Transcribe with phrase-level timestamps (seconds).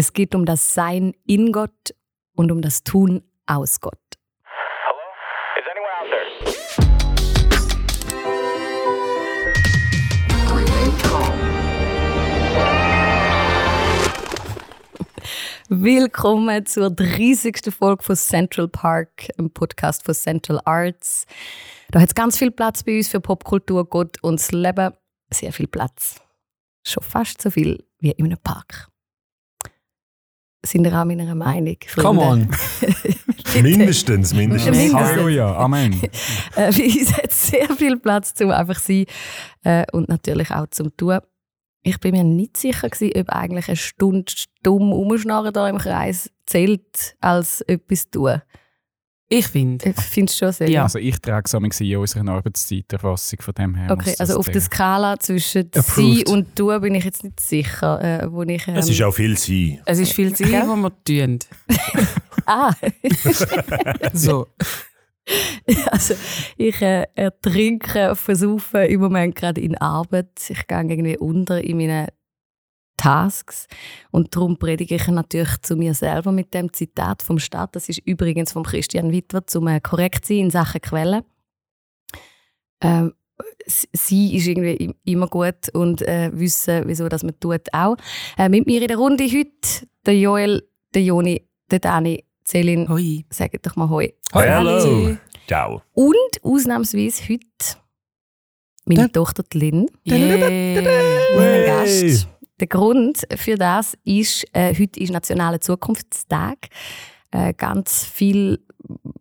[0.00, 1.94] Es geht um das Sein in Gott
[2.34, 4.00] und um das Tun aus Gott.
[4.42, 4.98] Hello?
[5.58, 6.24] Is anyone out there?
[15.68, 17.70] Willkommen zur 30.
[17.70, 21.26] Folge von Central Park, einem Podcast von Central Arts.
[21.90, 24.94] Da hat es ganz viel Platz bei uns für Popkultur, Gott und das Leben.
[25.30, 26.22] Sehr viel Platz.
[26.86, 28.89] Schon fast so viel wie in einem Park.
[30.64, 31.76] Sind ihr auch meiner Meinung?
[31.96, 32.48] Come on.
[33.62, 34.76] Mindestens, mindestens.
[34.76, 34.94] Mindestens.
[34.94, 36.00] Halleluja, Amen.
[36.56, 39.06] Äh, uns hat sehr viel Platz zum einfach sein
[39.64, 41.18] äh, und natürlich auch zum Tun.
[41.82, 46.30] Ich bin mir nicht sicher gewesen, ob eigentlich eine Stunde stumm rumschnarren da im Kreis
[46.44, 48.42] zählt als etwas tun.
[49.32, 49.90] Ich finde.
[49.90, 50.68] Ich finde es schon sehr.
[50.68, 50.82] Ja.
[50.82, 53.92] Also ich trage es in in unserer Arbeitszeiterfassung von dem her.
[53.92, 54.60] Okay, also auf der.
[54.60, 58.66] Skala zwischen sie und du bin ich jetzt nicht sicher, äh, wo ich...
[58.66, 59.80] Ähm, Es ist auch viel sein.
[59.86, 60.64] Es ist viel Zeit, Gell?
[60.66, 61.38] was wir tun.
[62.46, 62.72] ah,
[64.12, 64.48] So.
[65.92, 66.14] also
[66.56, 70.30] ich äh, ertrinke, versaufe im Moment gerade in Arbeit.
[70.48, 72.08] Ich gehe irgendwie unter in meinen
[73.00, 73.66] Tasks
[74.10, 77.74] und darum predige ich natürlich zu mir selber mit dem Zitat vom Staat.
[77.74, 81.22] Das ist übrigens von Christian Wittwer, zum äh, korrekt sein in Sachen Quellen.
[82.82, 83.12] Ähm,
[83.66, 87.96] sie ist irgendwie im- immer gut und äh, wissen, wieso das man tut auch.
[88.36, 90.62] Äh, mit mir in der Runde heute der Joel,
[90.94, 92.88] der Joni, der Dani, Celine.
[92.88, 93.24] Hoi.
[93.30, 94.12] Sagt doch mal Hoi.
[94.34, 95.16] Hallo.
[95.46, 95.82] Ciao.
[95.92, 97.76] Und ausnahmsweise heute
[98.86, 100.50] meine Tochter die Lynn, Yeah.
[101.36, 102.26] mein Gast.
[102.60, 106.68] Der Grund für das ist, äh, heute ist Nationaler Zukunftstag.
[107.30, 108.60] Äh, ganz viele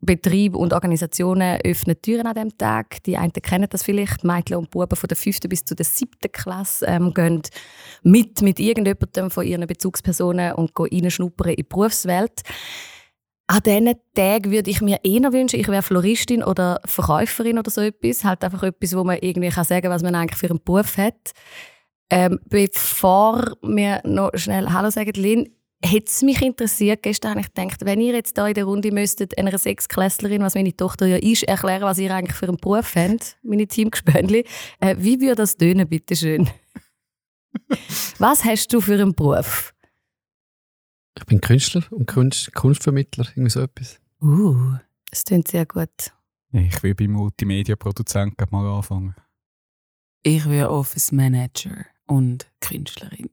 [0.02, 3.02] Betriebe und Organisationen öffnen Türen an diesem Tag.
[3.04, 4.26] Die einen kennen das vielleicht.
[4.26, 5.40] Mädchen und Buben von der 5.
[5.48, 6.10] bis zur 7.
[6.34, 7.42] Klasse ähm, gehen
[8.04, 12.42] mit, mit irgendjemandem von ihren Bezugspersonen und gehen reinschnuppern in die Berufswelt.
[13.48, 17.82] An diesen Tagen würde ich mir eher wünschen, ich wäre Floristin oder Verkäuferin oder so
[17.82, 18.26] etwas.
[18.26, 20.98] Halt einfach etwas, wo man irgendwie kann sagen kann, was man eigentlich für einen Beruf
[20.98, 21.32] hat.
[22.10, 25.50] Ähm, bevor wir noch schnell Hallo sagen, Lynn,
[25.84, 28.92] hätte es mich interessiert, gestern habe ich gedacht, wenn ihr jetzt da in der Runde
[28.92, 32.96] müsstet einer Sechsklässlerin, was meine Tochter ja ist, erklären, was ihr eigentlich für einen Beruf
[32.96, 34.46] habt, meine Teamgespönli,
[34.80, 36.50] äh, wie würde das tönen, bitteschön?
[38.18, 39.74] was hast du für einen Beruf?
[41.18, 44.00] Ich bin Künstler und Kunst, Kunstvermittler, irgendwie so etwas.
[44.22, 44.76] Uh,
[45.12, 46.14] das klingt sehr gut.
[46.52, 49.16] Ich will beim Multimedia-Produzenten mal anfangen.
[50.24, 53.30] Ich wäre Office Manager und Künstlerin.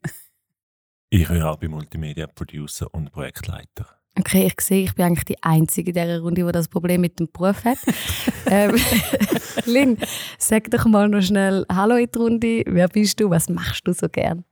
[1.10, 3.86] Ich höre auch bei Multimedia Producer und Projektleiter.
[4.18, 7.18] Okay, ich sehe, ich bin eigentlich die Einzige in dieser Runde, die das Problem mit
[7.18, 7.78] dem Beruf hat.
[8.46, 8.74] ähm,
[9.66, 9.98] Lynn,
[10.38, 12.64] sag doch mal noch schnell Hallo in die Runde.
[12.66, 13.30] Wer bist du?
[13.30, 14.44] Was machst du so gern?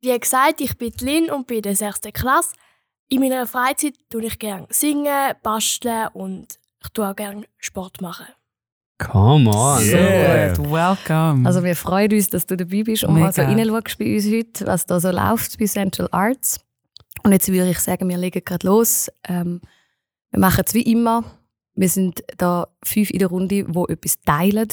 [0.00, 2.00] Wie gesagt, ich bin Lynn und bin in der 6.
[2.12, 2.54] Klasse.
[3.08, 8.26] In meiner Freizeit tue ich gerne singen, basteln und ich tue auch gerne Sport machen.
[9.00, 9.82] Come on.
[9.82, 10.54] Yeah.
[10.54, 11.46] Gut, welcome.
[11.46, 13.54] Also wir freuen uns, dass du dabei bist und mal so Mega.
[13.54, 16.60] reinschaust bei uns heute, was da so läuft bei Central Arts.
[17.22, 19.10] Und jetzt würde ich sagen, wir legen gerade los.
[19.26, 19.62] Ähm,
[20.30, 21.24] wir machen es wie immer.
[21.74, 24.68] Wir sind da fünf in der Runde, die etwas teilen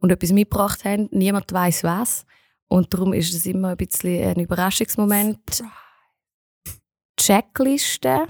[0.00, 1.08] und etwas mitgebracht haben.
[1.10, 2.26] Niemand weiß was.
[2.68, 5.64] Und darum ist es immer ein bisschen ein Überraschungsmoment.
[7.18, 8.26] Checkliste.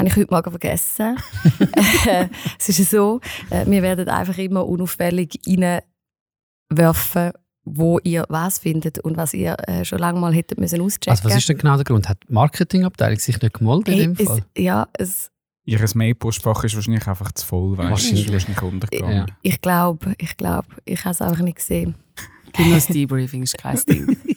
[0.00, 1.16] Habe ich heute Morgen vergessen.
[2.06, 2.28] Äh,
[2.58, 7.32] es ist so, äh, wir werden einfach immer unauffällig reinwerfen,
[7.64, 11.10] wo ihr was findet und was ihr äh, schon lange mal hättet müssen auschecken.
[11.10, 12.08] Also was ist denn genau der Grund?
[12.08, 14.38] Hat die Marketingabteilung sich nicht gemolden in Hey, dem Fall?
[14.54, 15.30] es, ja, es,
[15.66, 17.90] Ihr Mailpostfach ist wahrscheinlich einfach zu voll, weißt du?
[17.90, 18.26] Wahrscheinlich.
[18.26, 19.26] Ist wahrscheinlich untergegangen.
[19.42, 21.96] Ich glaube, ich glaube, ich habe es einfach nicht gesehen.
[22.52, 24.16] Das Debriefing, ist kein Ding.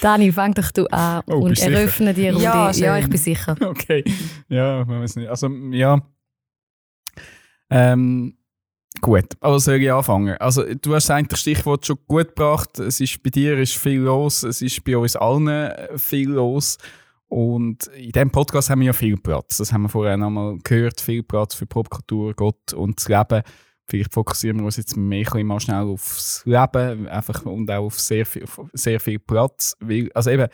[0.00, 2.44] Dani, fang doch du an Oh, und eröffne die Runde.
[2.44, 3.56] Ja, Ja, ich bin sicher.
[3.60, 4.04] Okay.
[4.48, 5.28] Ja, man weiß nicht.
[5.28, 6.00] Also, ja.
[7.70, 8.36] Ähm,
[9.00, 10.36] gut, aber soll ich anfangen?
[10.38, 12.78] Also, du hast eigentlich das Stichwort schon gut gebracht.
[12.78, 16.78] Es ist, bei dir ist viel los, es ist bei uns allen äh, viel los.
[17.28, 19.56] Und in diesem Podcast haben wir ja viel Platz.
[19.56, 21.00] Das haben wir vorher noch mal gehört.
[21.00, 23.42] Viel Platz für Popkultur, Gott und das Leben.
[23.88, 28.26] Vielleicht fokussieren wir uns jetzt mehr mal schnell aufs Leben einfach und auch auf sehr
[28.26, 29.76] viel, sehr viel Platz.
[29.80, 30.48] Weil, also eben,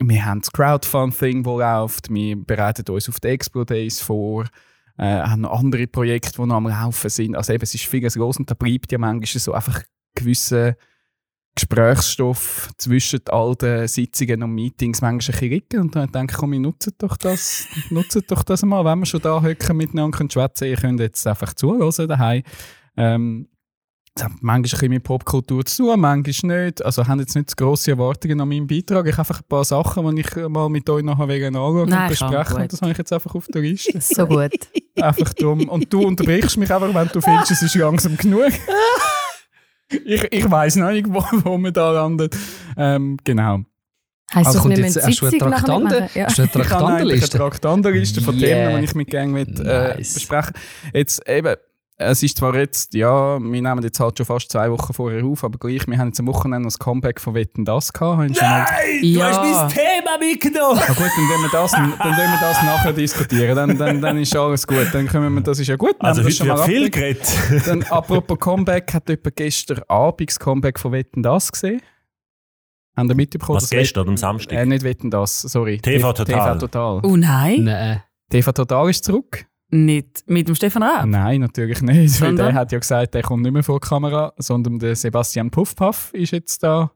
[0.00, 2.12] wir haben das Crowdfunding, das läuft.
[2.12, 4.46] Wir bereiten uns auf die Expo Days vor.
[4.96, 7.36] Äh, haben noch andere Projekte, die noch am Laufen sind.
[7.36, 9.82] Also eben, es ist vieles los und da bleibt ja manchmal so einfach
[10.14, 10.74] gewisser
[11.54, 15.82] Gesprächsstoff zwischen all den Sitzungen und Meetings manchmal ein bisschen.
[15.82, 19.06] Und dann denke ich, komm, wir nutzen doch das, nutzen doch das mal, wenn wir
[19.06, 20.68] schon da hocken miteinander können schwätzen.
[20.68, 22.42] Ihr könnt jetzt einfach zuhören daheim.
[22.96, 23.48] Ähm,
[24.18, 26.84] es hat manchmal ein bisschen mit Popkultur zu tun, manchmal nicht.
[26.84, 29.06] Also haben jetzt nicht zu grosse Erwartungen an meinen Beitrag.
[29.06, 31.90] Ich habe einfach ein paar Sachen, die ich mal mit euch nachher wegen anschauen und
[31.90, 32.62] Nein, besprechen.
[32.62, 34.00] Und das habe ich jetzt einfach auf der Liste.
[34.00, 34.52] So gut.
[34.96, 35.68] einfach drum.
[35.68, 38.50] Und du unterbrichst mich einfach, wenn du findest, es ist langsam genug.
[39.90, 42.30] ich ich weiss noch nicht, wo, wo wir da landen.
[42.76, 43.60] Ähm, genau.
[44.34, 46.08] Heisst Also das, kommt wir jetzt müssen hast du eine machen?
[46.14, 46.26] Ja.
[46.26, 47.38] Hast du eine Ich habe eine Traktandenliste?
[47.38, 48.68] Traktandenliste von Yeah.
[48.68, 50.14] Themen, die ich mit gerne mit, äh, Nice.
[50.14, 50.52] besprechen
[50.92, 51.56] Jetzt eben,
[52.00, 55.42] es ist zwar jetzt, ja, wir nehmen jetzt halt schon fast zwei Wochen vorher auf,
[55.42, 58.18] aber gleich, wir haben jetzt am Wochenende noch das Comeback von Wetten, das gehabt.
[58.18, 58.66] Haben schon mal-
[59.02, 59.66] Ja.
[59.68, 60.78] Thema mitgenommen!
[60.80, 63.56] Na gut, dann werden wir das, dann werden wir das nachher diskutieren.
[63.56, 64.86] Dann, dann, dann ist alles gut.
[64.92, 65.96] Dann können wir, das ist ja gut.
[65.98, 67.28] Also heute schon mal wird viel geredet.
[67.66, 71.82] Dann, apropos Comeback, hat jemand gestern Abend das Comeback von Wetten, das gesehen?
[72.96, 73.56] Haben ihr mitbekommen?
[73.60, 74.52] Was gestern, am Wetten- Samstag?
[74.56, 75.78] Äh, nicht Wetten, das, sorry.
[75.78, 76.54] TV Total.
[76.54, 77.00] TV Total.
[77.02, 78.02] Oh nein, Nein.
[78.30, 79.46] TV Total ist zurück.
[79.70, 81.06] Nicht mit dem Stefan Raab.
[81.06, 82.20] Nein, natürlich nicht.
[82.20, 85.50] Weil der hat ja gesagt, der kommt nicht mehr vor die Kamera, sondern der Sebastian
[85.50, 86.90] Puffpaff ist jetzt da.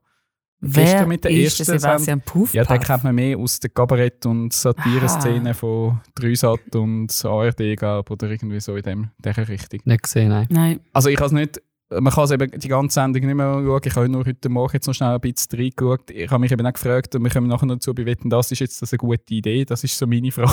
[0.64, 2.54] Wer gestern mit der ist der ersten Sebastian Puff?
[2.54, 8.08] Ja, den kennt man mehr aus der Kabarett- und Satire-Szene von Dreisat und ARD, glaub,
[8.12, 9.80] oder irgendwie so in dem, dieser Richtung.
[9.84, 10.46] Nicht gesehen, nein.
[10.50, 11.62] Nein, Also ich kann es nicht,
[12.00, 13.80] man kann es eben die ganze Sendung nicht mehr schauen.
[13.84, 16.10] Ich habe nur heute Morgen jetzt noch schnell ein bisschen reingeschaut.
[16.10, 18.60] Ich habe mich eben auch gefragt, und wir kommen nachher noch dazu bewetten, das ist
[18.60, 19.64] jetzt das eine gute Idee.
[19.64, 20.52] Das ist so meine Frage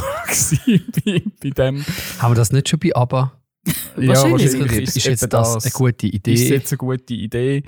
[1.05, 1.85] bei, bei dem.
[2.19, 3.33] Haben wir das nicht schon bei ABBA?
[3.95, 4.45] Wahrscheinlich.
[4.45, 4.55] Ist,
[5.05, 6.49] eben jetzt das, eine gute Ist Idee?
[6.49, 7.63] jetzt eine gute Idee?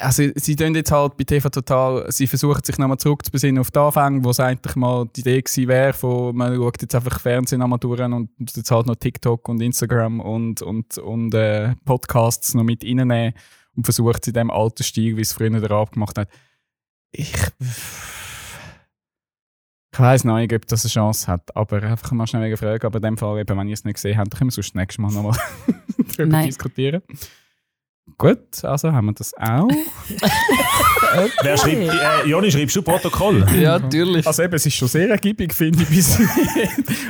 [0.00, 3.80] Also, sie tun jetzt halt bei TV Total, sie versuchen sich nochmal zurückzubesinnen auf die
[3.80, 7.58] Anfänge, wo es eigentlich mal die Idee gewesen wäre, von, man schaut jetzt einfach Fernsehen
[7.58, 12.62] nochmal durch und jetzt halt noch TikTok und Instagram und, und, und äh, Podcasts noch
[12.62, 13.34] mit reinnehmen
[13.74, 16.28] und versucht es in dem alten Stil, wie es früher der Raab gemacht hat.
[17.10, 17.34] Ich.
[19.92, 22.86] Ich weiss noch nicht, ob das eine Chance hat, aber einfach mal schnell wegen Fragen.
[22.86, 24.74] Aber in dem Fall, eben, wenn ihr es nicht gesehen habt, können wir sonst das
[24.76, 25.36] nächste Mal nochmal
[26.16, 26.46] darüber Nein.
[26.46, 27.02] diskutieren.
[28.16, 29.68] Gut, also haben wir das auch.
[31.42, 33.46] Wer schreibt, äh, Joni, schreibst du Protokoll?
[33.60, 34.26] Ja, natürlich.
[34.26, 35.88] Also eben, es ist schon sehr ergiebig, finde ich.
[35.88, 36.18] Bis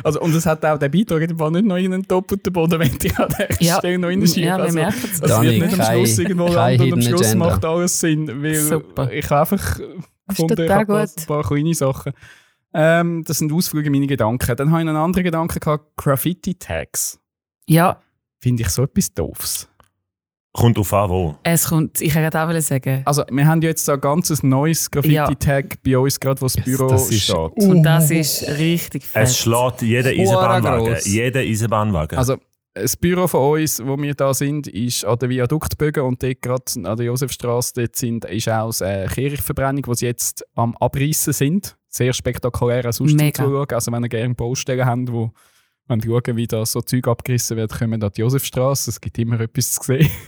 [0.04, 2.96] also, und es hat auch der Beitrag Fall nicht noch in einen doppelten Boden, wenn
[3.02, 3.78] ich an der Ja.
[3.78, 4.46] Stelle noch reinschiebe.
[4.46, 5.20] ja, wir also, merken es.
[5.20, 7.46] es wird nicht am Schluss irgendwo landen und am Schluss Agenda.
[7.46, 9.12] macht alles Sinn, weil Super.
[9.12, 9.80] ich habe einfach
[10.28, 10.96] gefunden, ich habe gut.
[10.96, 12.12] ein paar kleine Sachen.
[12.74, 14.54] Ähm, das sind Ausflüge in meine Gedanken.
[14.56, 17.18] Dann habe ich einen anderen Gedanken gehabt, Graffiti-Tags.
[17.66, 18.00] Ja,
[18.40, 19.67] Finde ich so etwas Doofes.
[20.52, 21.34] Kommt auf an, wo.
[21.44, 23.02] es kommt, ich wollte auch sagen.
[23.04, 26.56] Also, wir haben ja jetzt so ein ganzes neues Graffiti-Tag bei uns, gerade wo das
[26.56, 27.36] Büro das ist- steht.
[27.36, 29.24] Und das ist richtig fett.
[29.24, 30.96] Es schlägt jeder Hure Eisenbahnwagen.
[31.04, 32.18] Jeder Eisenbahnwagen.
[32.18, 32.36] Also,
[32.74, 36.62] das Büro von uns, wo wir da sind, ist an der Viaduktbögen und dort gerade
[36.84, 41.76] an der Josefstraße dort sind, ist auch eine Kirchverbrennung, wo sie jetzt am Abreißen sind.
[41.88, 43.42] Sehr spektakulär sonst Mega.
[43.44, 43.66] zuzuschauen.
[43.72, 45.30] Also wenn ihr gerne Baustellen habt, wo
[45.88, 48.90] wenn ihr schauen, wie da so Zeug abgerissen wird, kommen an die Josefstraße.
[48.90, 50.08] Es gibt immer etwas zu sehen.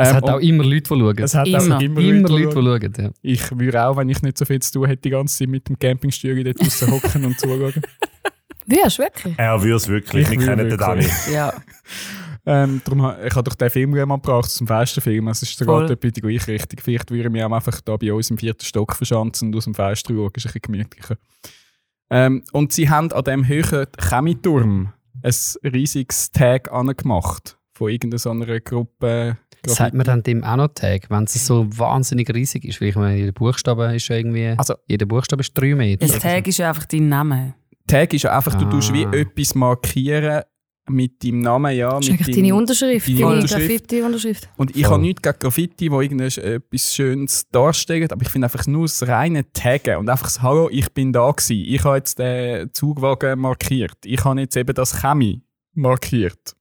[0.00, 1.18] Es Ähm, hat auch immer Leute, die schauen.
[1.18, 1.76] es hat Immer.
[1.76, 3.04] auch immer, Immer Leute, Leute, die die schauen.
[3.06, 3.10] Ja.
[3.22, 5.68] Ich würde auch, wenn ich nicht so viel zu tun hätte, die ganze Zeit mit
[5.68, 7.82] dem Campingstühle dort draussen hocken und zuschauen.
[8.66, 9.34] Wirst wirklich?
[9.36, 10.22] er würde es wirklich.
[10.30, 11.06] Ich Wir würde kennen den Dani.
[11.32, 11.52] Ja,
[12.46, 15.28] Ähm, darum, ich habe doch den Film mal gebracht, zum Fensterfilm.
[15.28, 16.78] Es ist etwa in die gleiche Richtung.
[16.82, 19.74] Vielleicht würden wir auch einfach da bei uns im vierten Stock verschanzen und aus dem
[19.74, 20.30] Fenster schauen.
[20.34, 21.16] Ist ein bisschen gemütlicher.
[22.10, 25.34] Ähm, und sie haben an diesem höheren Chemieturm ein
[25.72, 27.58] riesiges Tag angemacht.
[27.74, 29.36] Von irgendeiner so einer Gruppe.
[29.66, 32.80] Sagt man dann dem auch noch Tag, wenn es so wahnsinnig riesig ist?
[32.80, 34.54] Weil ich meine, jeder Buchstabe ist ja irgendwie.
[34.56, 36.06] Also- jeder Buchstabe ist drei Meter.
[36.06, 37.54] das Tag ist ja einfach dein Name.
[37.86, 38.70] Tag ist ja einfach, du Ah.
[38.70, 40.42] tust wie etwas markieren
[40.88, 41.90] mit deinem Namen, ja.
[41.90, 43.68] Das ist mit eigentlich deinem- deine Unterschrift, deine deine Unterschrift.
[43.68, 44.48] Graffiti-Unterschrift.
[44.56, 48.82] Und ich habe nichts gegen Graffiti, wo irgendetwas Schönes darstellt, aber ich finde einfach nur
[48.86, 51.64] das reine Taggen und einfach das Hallo, ich bin da gewesen.
[51.66, 53.96] Ich habe jetzt den Zugwagen markiert.
[54.04, 55.42] Ich habe jetzt eben das Chemie
[55.74, 56.54] markiert.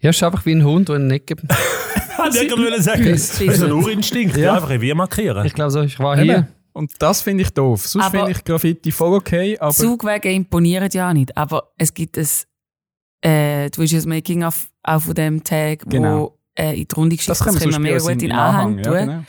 [0.00, 1.36] Ja, es ist einfach wie ein Hund, der einen Ecke.
[1.36, 3.04] Hätte ich gerade sagen.
[3.10, 4.36] Das ist ein Urinstinkt.
[4.36, 4.54] Ja.
[4.56, 5.46] Einfach wie markieren.
[5.46, 6.48] Ich glaube so, ich war hier.
[6.72, 7.86] Und das finde ich doof.
[7.86, 12.26] Sonst finde ich Graffiti voll okay, aber Zugwege imponieren ja nicht, aber es gibt ein,
[13.22, 16.20] äh, du hast ja das Making-of auch von dem Tag, Genau.
[16.20, 18.78] wo äh, in die Runde geschickt das wir können wir mega gut in den Anhang
[18.78, 18.94] ja, tun.
[18.94, 19.24] genau.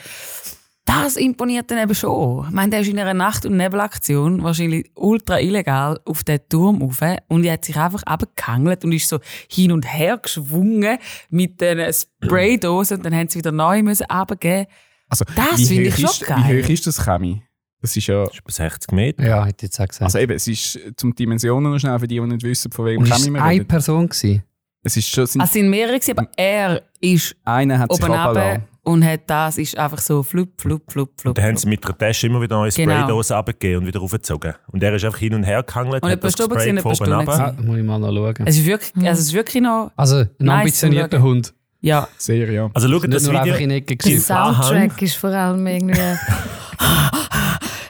[0.84, 2.44] Das imponiert dann eben schon.
[2.48, 6.82] Ich meine, der ist in einer Nacht- und Nebelaktion wahrscheinlich ultra illegal auf den Turm
[6.82, 10.98] rauf und er hat sich einfach abgehangelt und ist so hin und her geschwungen
[11.30, 14.66] mit den Spraydosen und dann haben sie wieder neu müssen runtergeben.
[15.08, 16.42] Also, Das finde ich schon ist, geil.
[16.48, 17.42] Wie hoch ist das Chemie?
[17.82, 18.24] Das ist ja...
[18.24, 19.26] Das ist über 60 Meter.
[19.26, 20.02] Ja, hätte ich jetzt auch gesagt.
[20.04, 22.94] Also eben, es ist zum Dimensionen noch schnell für die, die nicht wissen, von es
[22.94, 23.68] Chemie war wir eine reden.
[23.68, 24.08] Person.
[24.08, 24.42] Gewesen.
[24.84, 25.26] Es ist schon...
[25.26, 29.20] Sind, Es sind mehrere, gewesen, aber er ist einer hat sich oben runter und hat
[29.28, 31.30] das ist einfach so flup, flup, flup, flup.
[31.30, 32.92] Und dann haben sie mit der Tasche immer wieder neue Genau.
[32.94, 34.54] Spraydosen abgegeben und wieder raufgezogen.
[34.72, 37.06] Und er ist einfach hin und her gehangelt, Und hat das Spray gewesen, etwa von
[37.06, 37.54] oben runter.
[37.58, 38.46] Ah, muss ich mal noch schauen.
[38.46, 41.54] Es ist wirklich, also es ist wirklich noch Also, ein Nice ambitionierter Hund.
[41.80, 42.70] Ja, Sehr, ja.
[42.74, 43.56] Also schaut Nicht das Video.
[43.56, 44.20] Der.
[44.20, 46.00] Soundtrack ist vor allem irgendwie.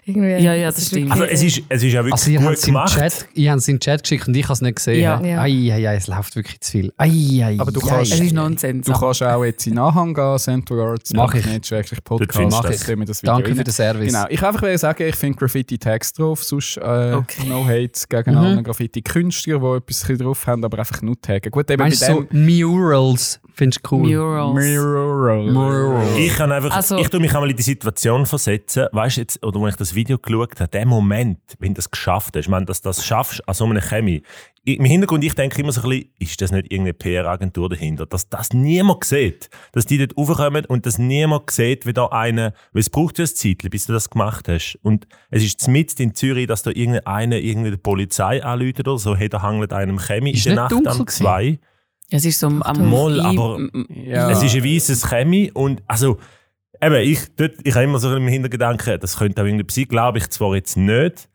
[0.04, 1.12] irgendwie Ja, ja, das stimmt.
[1.12, 2.94] Also es ist, es ist ja wirklich Also habt gut es in den gemacht.
[2.99, 5.00] Chat, ihr habt es in den Chat geschickt und ich habe es nicht gesehen.
[5.02, 5.21] Ja.
[5.23, 5.42] Ja.
[5.42, 6.92] Ei, ei, ei, es läuft wirklich zu viel.
[6.97, 7.09] Ei,
[7.44, 8.32] ei, Aber du ei, kannst- es ist.
[8.32, 8.87] Nonsens.
[8.87, 11.12] Du kannst auch jetzt in Anhang gehen, Central Arts.
[11.14, 11.47] Mach ich.
[11.47, 12.50] Nicht Dort Podcast.
[12.50, 12.88] Mach das.
[12.88, 13.04] ich.
[13.04, 13.56] Das Video Danke rein.
[13.56, 14.06] für den Service.
[14.12, 14.25] Genau.
[14.28, 16.80] Ich einfach will sagen, ich finde Graffiti-Tags drauf, sonst äh,
[17.14, 17.47] Okay.
[17.49, 18.37] no hate gegen Mhm.
[18.38, 21.50] alle Graffiti-Künstler, die etwas drauf haben, aber einfach nur taggen.
[21.50, 23.40] Gut, eben Meinst bei so dem Murals?
[23.54, 24.09] Findest du cool?
[24.16, 24.54] Murals.
[24.54, 25.42] Mirror.
[25.52, 26.16] Murals.
[26.16, 29.61] Ich kann einfach, Also- ich tue mich einmal in die Situation versetzen, weißt jetzt, oder
[29.61, 32.67] wenn ich das Video geschaut habe, der Moment, wenn du das geschafft hast, ich meine,
[32.67, 34.23] dass du das schaffst an so einer Chemie.
[34.65, 38.07] Im Hintergrund, ich denke immer so ein bisschen, ist das nicht irgendeine PR-Agentur dahinter?
[38.07, 39.51] Dass das niemand sieht.
[39.73, 43.25] Dass die dort raufkommen und dass niemand sieht, wie da einer, weil es braucht ja
[43.25, 44.79] ein Zeitchen, bis du das gemacht hast.
[44.83, 49.29] Und es ist mitten in Zürich, dass da irgendeiner irgendeine Polizei anläutet oder so, hey,
[49.29, 51.59] da hangelt einem Chemie Ist in der nicht Nacht um zwei.
[52.11, 53.59] Es ist so am am Moll, Ein- aber-
[53.89, 54.31] Ja.
[54.31, 56.19] Es ist ein weißes Chemie und also
[56.81, 60.19] eben, ich, dort, ich habe immer so im Hintergedanken, das könnte auch irgendwie sein, glaube
[60.19, 61.29] ich zwar jetzt nicht,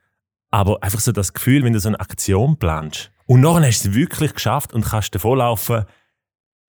[0.51, 3.89] aber einfach so das Gefühl, wenn du so eine Aktion planst und nachher hast du
[3.89, 5.86] es wirklich geschafft und kannst davon laufen,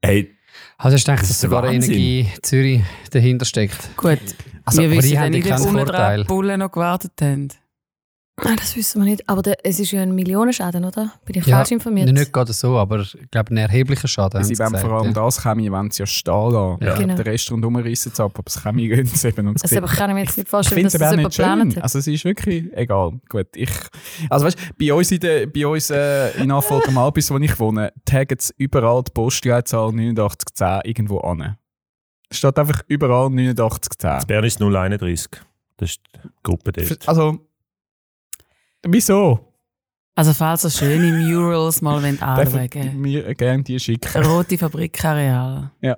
[0.00, 0.34] ey,
[0.76, 1.64] Also hast du gedacht, Das dass sogar.
[1.66, 3.96] Energie Zürich dahinter steckt?
[3.96, 4.18] Gut,
[4.64, 7.48] Also, wir wissen die ja nicht, dran die Bullen noch gewartet haben.
[8.44, 9.28] Ah, das wissen wir nicht.
[9.28, 11.12] Aber der, es ist ja ein Millionenschaden, oder?
[11.24, 12.10] Bin ich Ja, falsch informiert?
[12.12, 14.42] Nicht gerade so, aber ich glaube, einen erheblichen Schaden.
[14.44, 16.84] Sie haben wollen vor allem gesagt, das Chemie, wenn sie ja stehen lassen.
[16.84, 16.94] Ja.
[16.96, 17.14] Genau.
[17.16, 19.48] Der Rest rundherum reissen es ab, aber das Chemie gehen sie eben.
[19.48, 21.10] Und es Also, aber kann ich mir jetzt nicht Ich vorstellen, finde dass es das
[21.10, 21.44] jemand nicht schön.
[21.46, 21.82] geplant hat.
[21.82, 23.12] Also es ist wirklich egal.
[23.28, 23.70] Gut, ich,
[24.30, 27.58] also weißt, bei uns in, der, bei uns, äh, in Anfolge am Albis, wo ich
[27.58, 31.56] wohne, taggen sie überall die Postleitzahl 8910 irgendwo an.
[32.30, 34.26] Es steht einfach überall 8910.
[34.26, 35.28] Bern ist 031.
[35.76, 37.08] Das ist die Gruppe dort.
[37.08, 37.38] Also,
[38.86, 39.54] wieso?
[40.14, 42.04] Also falls ihr schöne Murals mal
[42.88, 44.24] ich mir gerne die schicken?
[44.24, 45.70] Rote Fabrikareal.
[45.80, 45.96] Ja.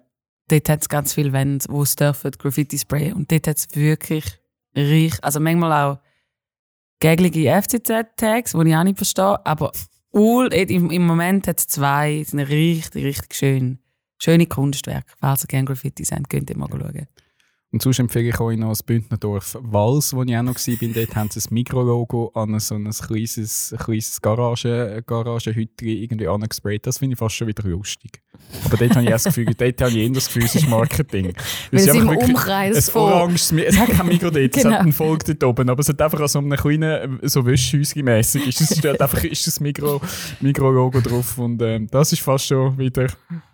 [0.49, 3.15] Dort hat es ganz viele Wände, wo es dürfen Graffiti sprayen.
[3.15, 4.25] Und dort hat es wirklich
[4.75, 5.99] reich, also manchmal auch
[7.01, 9.73] gäglige FCZ-Tags, die ich auch nicht verstehe, aber
[10.13, 13.79] ul, im, im Moment hat es zwei, sind richtig, richtig schön.
[14.19, 15.07] Schöne Kunstwerke.
[15.19, 17.07] Falls ihr gerne Graffiti habt, könnt ihr mal schauen.
[17.73, 20.89] Und sonst empfehle ich euch noch das Bündnerdorf Wals, wo ich auch noch war.
[20.93, 26.87] Dort haben sie ein Mikro-Logo an so ein kleines, kleines Garage, irgendwie angesprayt.
[26.87, 28.23] Das finde ich fast schon wieder lustig.
[28.65, 30.69] Aber dort habe ich erst das Gefühl, dort habe ich eher das Gefühl, es ist
[30.69, 31.33] Marketing.
[31.71, 33.03] Weil es im wirklich Umkreis ein von...
[33.03, 34.75] oranges, es hat kein Mikro dort, es Genau.
[34.75, 38.47] hat einen Volk dort oben, aber es hat einfach an so einem kleinen, so Wäschhäuschen-mässig,
[38.49, 40.01] ist es steht einfach ist das Mikro-
[40.41, 43.07] Mikro-Logo drauf und ähm, das ist fast schon wieder,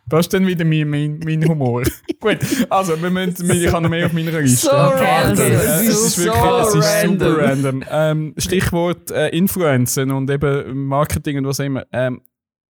[0.08, 1.82] das ist dann wieder mein, mein, mein Humor.
[2.20, 2.38] Gut,
[2.70, 4.66] also wir müssen, ich habe noch mehr auf meiner Liste.
[4.68, 5.46] So random.
[5.52, 7.28] Es es ist wirklich, so es ist random.
[7.30, 7.84] super random.
[7.90, 11.84] Ähm, Stichwort äh, Influencer und eben Marketing und was immer.
[11.92, 12.20] Ähm,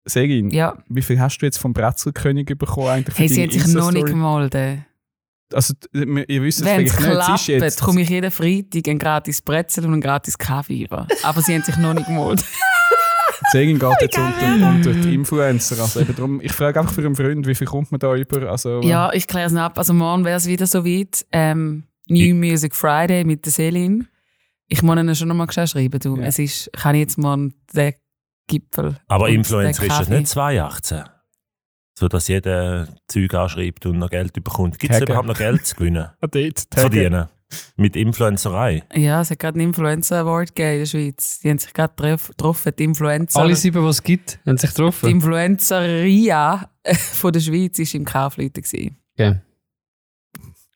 [0.04, 0.76] Segin, Ja.
[0.88, 3.92] wie viel hast du jetzt vom Brezelkönig bekommen eigentlich für Hey, sie hat sich noch
[3.92, 4.82] nicht gemeldet.
[5.54, 7.80] Also, ihr wisst es Wenn es vielleicht nicht, sie ist klappt, jetzt...
[7.82, 11.06] komme ich jeden Freitag ein gratis Brezel und ein gratis Kaffee über.
[11.22, 12.44] Aber sie haben sich noch nicht gemeldet.
[13.50, 15.80] Segin geht jetzt unter, unter die Influencer.
[15.82, 18.50] Also eben darum, ich frage einfach für einen Freund, wie viel kommt man da über?
[18.50, 19.78] Also, Ja, ich kläre es ab.
[19.78, 21.26] Also morgen wäre es wieder so weit.
[21.32, 24.08] Ähm, New Music Friday mit der Selin.
[24.68, 25.98] Ich muss ihnen schon nochmal schreiben.
[26.00, 26.16] Du.
[26.16, 26.22] Ja.
[26.24, 27.92] Es ist, kann ich jetzt morgen den
[28.46, 28.96] Gipfel.
[29.08, 31.04] Aber Influencer ist das nicht 218.
[31.98, 34.78] So dass jeder Zeug anschreibt und noch Geld bekommt.
[34.78, 36.10] Gibt es überhaupt noch Geld zu gewinnen?
[36.20, 37.28] Dort, zu verdienen?
[37.76, 38.82] Mit Influencerei?
[38.94, 41.40] Ja, es hat gerade einen Influencer Award gegeben in der Schweiz.
[41.40, 43.40] Die haben sich gerade getroffen, die Influencer.
[43.40, 45.10] Alle sieben, die es gibt, haben sich die getroffen.
[45.10, 48.62] Influenceria äh, von der Schweiz war im Kaufleuten.
[49.14, 49.40] Okay.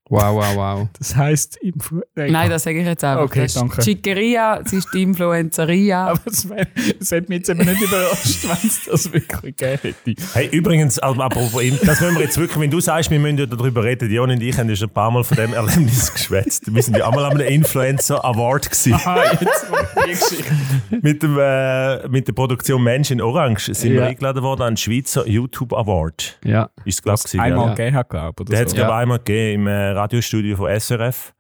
[0.09, 0.89] Wow, wow, wow.
[0.99, 3.25] Das heisst Influ Nein, das sage ich jetzt einfach.
[3.25, 3.83] Okay, das ist danke.
[3.83, 6.07] die Chiqueria, es ist die Influenceria.
[6.11, 6.67] Aber es, wär,
[7.01, 10.23] es hat mich jetzt eben nicht überrascht, wenn es das wirklich gegeben hätte.
[10.35, 13.47] Hey, übrigens, also, apropos, das müssen wir jetzt wirklich, wenn du sagst, wir müssen ja
[13.47, 16.73] darüber reden, Jon und ich haben ja schon ein paar Mal von dem Erlebnis geschwätzt.
[16.73, 18.95] Wir sind ja einmal an einem Influencer Award gewesen.
[19.05, 19.67] Ah, jetzt
[20.07, 20.55] die Geschichte.
[21.03, 24.07] mit, dem, äh, mit der Produktion Mensch in Orange sind wir Ja.
[24.07, 26.39] eingeladen worden an den Schweizer YouTube Award.
[26.45, 26.71] Ja.
[26.85, 27.75] Ist es, glaube ich, Einmal ja.
[27.75, 28.49] gegeben hat, glaube ich.
[28.51, 31.35] Der hat es, glaube ich, einmal gegeben im äh, Radiostudio von SRF.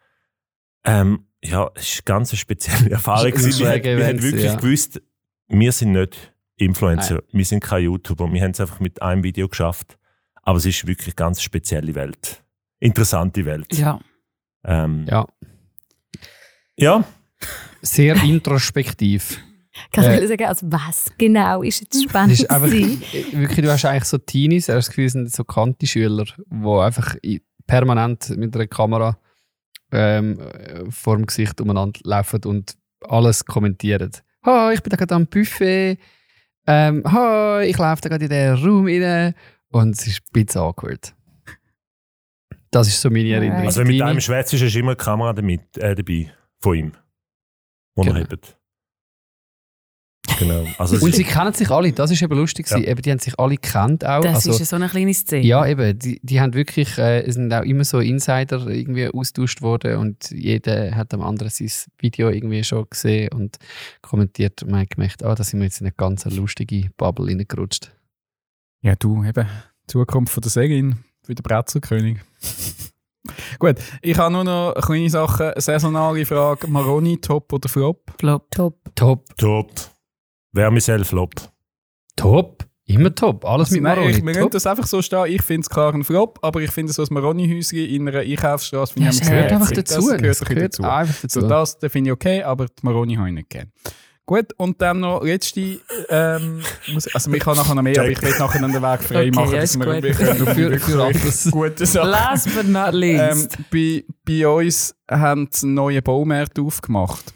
[0.84, 3.32] Ähm, ja, es war eine ganz spezielle Erfahrung.
[3.32, 4.54] Wir, haben- wirklich ja.
[4.56, 5.00] gewusst,
[5.48, 9.48] wir sind nicht Influencer, wir sind kein YouTuber, wir haben es einfach mit einem Video
[9.48, 9.98] geschafft.
[10.42, 12.42] Aber es ist wirklich eine ganz spezielle Welt.
[12.78, 13.76] Interessante Welt.
[13.76, 14.00] Ja.
[14.64, 15.26] Ähm, Ja.
[16.76, 17.04] ja.
[17.82, 19.40] Sehr introspektiv.
[19.92, 23.02] Kann Äh, ich sagen, also was genau ist jetzt spannend ist einfach, gewesen?
[23.32, 27.14] wirklich, du hast eigentlich so Teenies, hast das Gefühl, es sind so Kanti-Schüler, die einfach
[27.22, 29.18] i- permanent mit einer Kamera
[29.92, 32.76] ähm, äh, vor dem Gesicht umeinander laufen und
[33.08, 34.10] alles kommentieren.
[34.44, 35.98] «Ha, ich bin da gerade am Buffet.
[36.66, 39.34] Ähm, ha, ich laufe da gerade in den Raum rein.»
[39.70, 41.14] Und es ist ein bisschen awkward.
[42.70, 43.66] Das ist so meine Erinnerung.
[43.66, 46.32] Also wenn mit einem schwätzt, ist immer eine Kamera damit, äh, dabei.
[46.60, 46.92] Von ihm.
[47.94, 48.18] Wo er Genau.
[48.28, 48.58] hebt.
[50.38, 50.66] Genau.
[50.78, 52.68] Also Und sie kennen sich alle, das ist eben lustig.
[52.68, 52.76] Ja.
[52.76, 52.90] gewesen.
[52.90, 54.22] Eben, die haben sich alle gekannt auch.
[54.22, 55.44] Das also, ist ja so eine kleine Szene.
[55.46, 59.62] ja, eben, die, die haben wirklich, äh, es sind auch immer so Insider irgendwie austauscht
[59.62, 63.56] worden und jeder hat am anderen sein Video irgendwie schon gesehen und
[64.02, 67.26] kommentiert und man hat gemerkt, ah, da sind wir jetzt in eine ganz lustige Bubble
[67.26, 67.92] reingerutscht.
[68.82, 69.46] Ja, du, eben.
[69.86, 72.18] Zukunft von der Segin für den Brezelkönig.
[73.58, 75.52] Gut, ich habe nur noch kleine Sachen.
[75.56, 78.12] Saisonale Frage: Maroni, Top oder Flop?
[78.18, 78.50] Flop.
[78.50, 78.78] Top.
[78.94, 79.95] Top, Top.
[80.56, 81.30] Wer mich selbst Flop.
[82.16, 84.12] top, immer top, alles mit Nein, Maroni.
[84.12, 84.52] ich, wir können top.
[84.52, 85.26] das einfach so stehen.
[85.26, 88.94] Ich finde es klar ein Flop, aber ich finde so ein Maroni-Häuschen in einer Einkaufsstraße
[88.94, 89.94] finde Ja, ich es am gehört einfach dazu.
[90.10, 90.82] Das gehört, dazu.
[90.84, 91.40] einfach dazu.
[91.40, 93.70] So, das finde ich okay, aber die Maroni habe ich nicht gerne.
[94.24, 96.60] Gut, und dann noch letzte, ähm,
[96.92, 99.20] muss, also ich habe nachher noch mehr, aber ich will nachher dann den Weg frei
[99.20, 101.48] Okay, machen, ja, dass ist wir wir können Für- für anderes.
[101.50, 102.10] gute Sachen.
[102.12, 103.56] Last but not Ähm, least.
[103.70, 107.32] bei, bei uns haben sie einen neuen Baumärkte aufgemacht.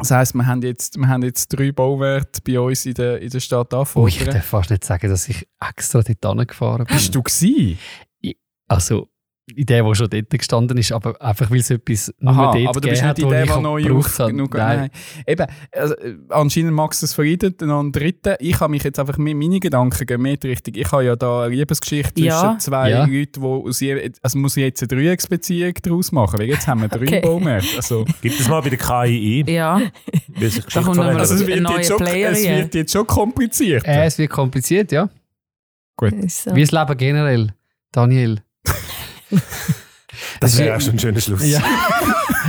[0.00, 3.28] Das heisst, wir haben jetzt, wir haben jetzt drei Baumärkte bei uns in der, in
[3.30, 4.34] der Stadt Oh, ich anfordern.
[4.34, 6.96] darf fast nicht sagen, dass ich extra dort gefahren bin.
[6.96, 7.78] Bist du gewesen?
[8.68, 9.08] Also,
[9.56, 12.68] in der, die schon dort gestanden ist, aber einfach weil es etwas nur Aha, dort
[12.68, 14.30] aber du bist gegeben nicht wo der, ich der auch neu gebraucht auf habe.
[14.32, 14.78] genug, Nein.
[14.78, 14.90] nein.
[15.26, 18.34] Eben, also, äh, anscheinend magst du es verleiden, dann noch einen dritten.
[18.40, 20.74] Ich habe mich jetzt einfach, mit meine Gedanken gehen mehr die Richtung.
[20.76, 22.40] Ich habe ja da eine Liebesgeschichte Ja.
[22.40, 23.04] zwischen zwei Ja.
[23.04, 26.82] Leuten, die aus je, also muss ich jetzt eine Dreiecksbeziehung daraus machen, weil jetzt haben
[26.82, 27.20] wir drei Okay.
[27.22, 27.76] Baumärkte.
[27.76, 29.80] Also, Gibt es mal bei der KI ein, ja.
[29.80, 31.30] Da kommt also verändert?
[31.30, 33.84] es, wird jetzt neue schon, es wird jetzt schon kompliziert.
[33.86, 35.08] Äh, es wird kompliziert, ja.
[36.22, 36.54] Ist so.
[36.54, 37.54] Wie das Leben generell,
[37.92, 38.40] Daniel.
[40.40, 41.46] Das wäre auch schon ein schöner Schluss.
[41.46, 41.62] Ja.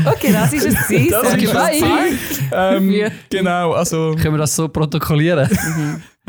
[0.05, 0.87] Okay, das ist es.
[0.87, 1.09] gewesen.
[1.11, 2.39] Das ist ist es.
[2.51, 3.09] ähm, Ja.
[3.29, 5.47] genau, also Können wir das so protokollieren?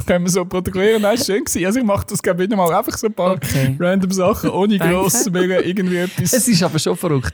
[0.07, 1.01] können wir so protokollieren.
[1.01, 1.65] Nein, ist schön gewesen.
[1.65, 3.77] Also ich mache das gerne wieder mal einfach so ein paar Okay.
[3.79, 6.33] random Sachen, ohne gross mir irgendwie etwas...
[6.33, 7.33] es ist aber schon verrückt.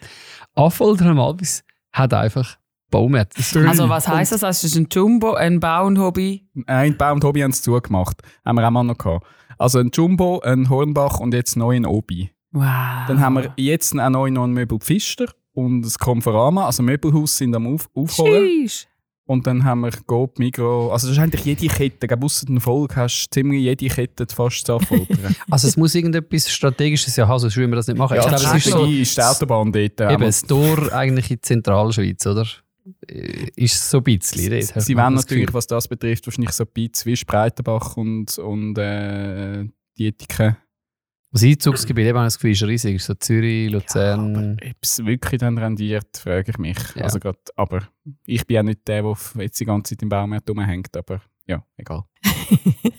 [0.55, 2.57] Affolter am Albis hat einfach
[2.91, 3.37] Baumärkte.
[3.43, 4.41] Das- Also was heisst das?
[4.41, 6.47] Das ist ein Jumbo, ein Bau und Hobby.
[6.67, 8.19] Ein Bau und Hobby haben es zugemacht.
[8.45, 9.27] Haben wir auch mal noch gehabt.
[9.57, 12.31] Also ein Jumbo, ein Hornbach und jetzt neu ein Obi.
[12.53, 13.07] Wow.
[13.09, 17.37] Dann haben wir jetzt auch neu noch ein Möbel Pfister und ein Conforama, also Möbelhaus
[17.37, 18.47] sind am Auf Aufholen.
[18.47, 18.87] Sheesh.
[19.27, 22.07] Und dann haben wir Coop, Migro, also das ist eigentlich jede Kette.
[22.09, 25.37] Gell, Ausser den Volk hast du ziemlich jede Kette fast zu anfordern.
[25.51, 28.17] Also es muss irgendetwas Strategisches ja haben, sonst würden wir das nicht machen.
[28.17, 30.01] ja, ich die glaube, es ist so Strategie ist die Autobahn dort.
[30.01, 32.47] eben das Tor eigentlich in die Zentralschweiz, oder?
[33.07, 34.51] Äh, Ist so ein bisschen.
[34.51, 35.55] hat Sie wollen das natürlich, Gefühl.
[35.55, 39.67] was das betrifft, wahrscheinlich so ein bisschen wie Spreitenbach und, und äh,
[39.99, 40.57] die Etiken.
[41.31, 42.97] Das Einzugsgebiet, eben, das Gefühl, ist riesig.
[42.97, 44.37] Ist so Zürich, Luzern.
[44.37, 46.79] Aber ob es wirklich dann rendiert, frage ich mich.
[46.95, 47.03] Ja.
[47.03, 47.87] Also grad, aber
[48.25, 51.65] ich bin ja nicht der, der jetzt die ganze Zeit im Baumarkt rumhängt, aber ja,
[51.77, 52.05] egal.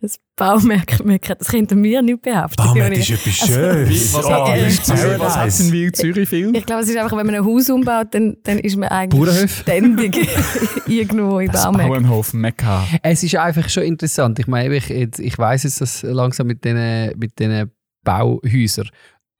[0.00, 1.04] Das Baumärkte,
[1.38, 2.56] das könnten wir nicht behaupten.
[2.56, 4.14] Baumärkte ist etwas Schönes.
[4.14, 5.76] Was Oh, hat in ist Zürich, was hat Paradise.
[5.76, 6.56] in Zürich viel?
[6.56, 9.50] Ich glaube, es ist einfach, wenn man ein Haus umbaut, dann, dann ist man eigentlich
[9.52, 10.16] ständig
[10.88, 11.88] irgendwo im Das Baumärkten.
[11.92, 12.84] Bauernhof Mekka.
[13.02, 14.38] Es ist einfach schon interessant.
[14.40, 17.70] Ich meine, ich, ich weiß jetzt, dass langsam mit diesen mit diesen
[18.02, 18.88] Bauhäusern,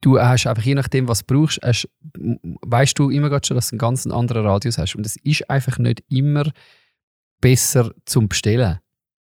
[0.01, 1.89] du hast einfach je nachdem, was du brauchst, hast,
[2.61, 4.95] weißt du immer schon, dass du einen ganz anderen Radius hast.
[4.95, 6.43] Und es ist einfach nicht immer
[7.41, 8.79] besser zum Bestellen,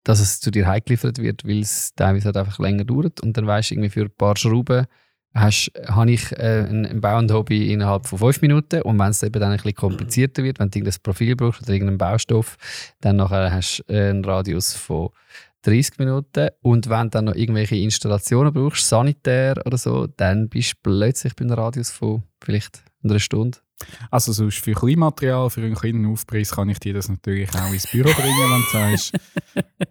[0.04, 3.20] dass es zu dir heimgeliefert wird, weil es teilweise halt einfach länger dauert.
[3.20, 4.86] Und dann weißt du irgendwie für ein paar Schrauben,
[5.34, 8.82] hast, habe ich äh, ein, ein Bau und Hobby innerhalb von fünf Minuten.
[8.82, 11.72] Und wenn es eben dann ein bisschen komplizierter wird, wenn du irgendein Profil brauchst oder
[11.72, 12.56] irgendeinen Baustoff,
[13.00, 15.10] dann nachher hast du äh, einen Radius von
[15.62, 16.48] 30 Minuten.
[16.62, 21.34] Und wenn du dann noch irgendwelche Installationen brauchst, sanitär oder so, dann bist du plötzlich
[21.36, 23.58] bei einem Radius von vielleicht einer Stunde.
[24.10, 27.86] Also sonst für Kleinmaterial, für einen kleinen Aufpreis kann ich dir das natürlich auch ins
[27.86, 29.12] Büro bringen, wenn du sagst,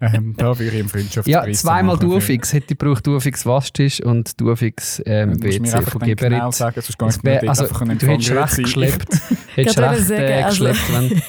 [0.00, 1.98] ähm, da würde ich im Freundschaftspreis Ja, zweimal.
[1.98, 2.52] Duofix.
[2.52, 6.16] Hätte ich gebraucht Duofix Waschtisch und Duofix ähm, Du musst mir WC einfach von dann
[6.16, 6.54] genau Geberit.
[6.54, 9.08] sagen, sonst kann ich wär, also, einfach einen du hättest recht geschleppt.
[9.54, 11.22] hättest recht äh, also- geschleppt, wenn,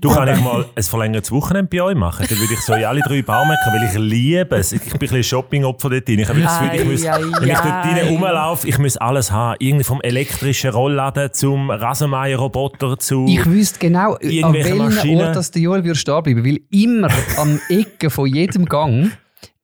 [0.00, 2.26] Du kannst mal ein verlängertes Wochenende bei euch machen.
[2.28, 4.72] Dann würde ich so in alle drei Baumärkte, weil ich liebe es.
[4.72, 6.18] Ich bin ein bisschen Shopping-Opfer dort drin.
[6.18, 7.02] Ich habe das Gefühl, ich muss,
[7.40, 9.56] wenn ich dort drin rumlaufe, ich muss alles haben.
[9.60, 13.26] Irgendwie vom elektrischen Rollladen zum Rasenmäher-Roboter zu...
[13.28, 15.26] Ich wüsste genau, an welchem Maschinen.
[15.26, 19.10] Ort dass der Joel würde stehen bleiben Weil immer am Ecke von jedem Gang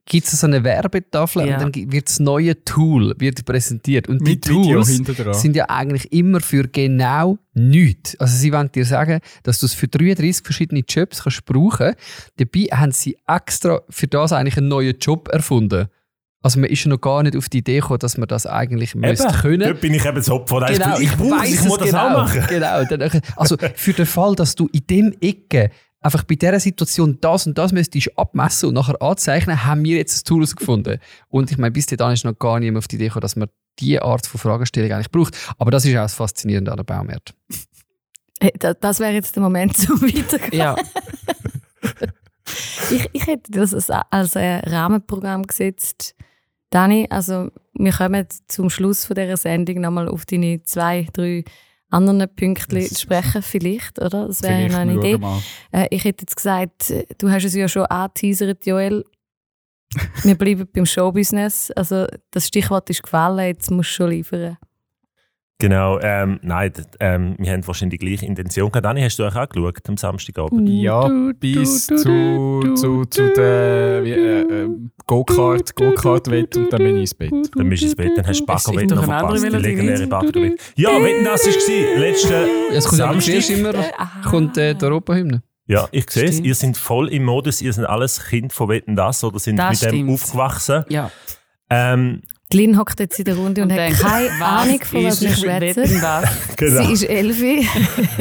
[0.06, 1.62] gibt es so eine Werbetafel Ja.
[1.62, 4.08] und dann wird das neue Tool wird präsentiert.
[4.08, 5.00] Und Mit die Tools
[5.40, 8.18] sind ja eigentlich immer für genau nichts.
[8.18, 11.94] Also sie wollen dir sagen, dass du es für 33 verschiedene Jobs kannst brauchen.
[12.38, 15.86] Dabei haben sie extra für das eigentlich einen neuen Job erfunden.
[16.42, 18.94] Also man ist ja noch gar nicht auf die Idee gekommen, dass man das eigentlich
[18.94, 19.68] müsste können.
[19.68, 20.66] Dort bin ich eben das Opfer.
[20.66, 22.06] Genau, ich brauche weiss ich muss es das genau.
[22.06, 22.46] auch machen.
[22.48, 23.08] Genau.
[23.36, 27.58] Also für den Fall, dass du in dem Ecke einfach bei dieser Situation das und
[27.58, 30.98] das müsstest abmessen und nachher anzeichnen, haben wir jetzt ein Tool herausgefunden.
[31.28, 33.48] Und ich meine, bis dahin ist noch gar niemand auf die Idee gekommen, dass man
[33.78, 35.36] diese Art von Fragestellung eigentlich braucht.
[35.58, 37.34] Aber das ist auch das Faszinierende an der Baumärkte.
[38.40, 40.58] Hey, Das wäre jetzt der Moment zum Weitergehen.
[40.58, 40.76] Ja.
[42.90, 46.16] Ich, ich hätte das als, als ein Rahmenprogramm gesetzt.
[46.70, 51.44] Dani, also wir kommen zum Schluss von dieser Sendung nochmal auf deine zwei, drei
[51.90, 54.28] anderen Pünktchen zu sprechen, vielleicht, oder?
[54.28, 55.18] Das wäre noch eine Idee.
[55.72, 59.04] Äh, ich hätte jetzt gesagt, du hast es ja schon angeteasert, Joel.
[60.22, 61.72] Wir bleiben beim Showbusiness.
[61.72, 64.56] Also das Stichwort ist gefallen, jetzt musst du schon liefern.
[65.60, 68.84] Genau, ähm, nein, ähm, wir haben wahrscheinlich die gleiche Intention gehabt.
[68.84, 70.68] Dani, hast du euch auch geschaut am Samstagabend?
[70.68, 74.68] Ja, bis zu, zu, zu der wie, äh, äh,
[75.06, 77.32] Go-Kart, Go-Kart-Wett und dann bin ich ins Bett.
[77.54, 80.06] Dann bist du ins Bett, dann hast du Baco Wett doch noch verpasst, die legendäre
[80.06, 80.58] Baco Wett.
[80.76, 83.50] Ja, wenn das war, letzte Es kommt Samstag.
[83.50, 83.72] immer
[84.24, 85.42] kommt, äh, die Europahymne.
[85.66, 88.96] Ja, ich sehe es, ihr seid voll im Modus, ihr seid alles Kind von Wetten
[88.96, 90.10] das oder sind Das mit dem stimmt.
[90.10, 90.84] aufgewachsen.
[90.88, 91.10] ja.
[91.72, 95.20] Ähm, Die Lynn hockt jetzt in der Runde und, hat denkt, keine Ahnung, von was
[95.20, 96.02] wir schwätzen.
[96.56, 96.82] Genau.
[96.84, 97.68] Sie ist Elfi.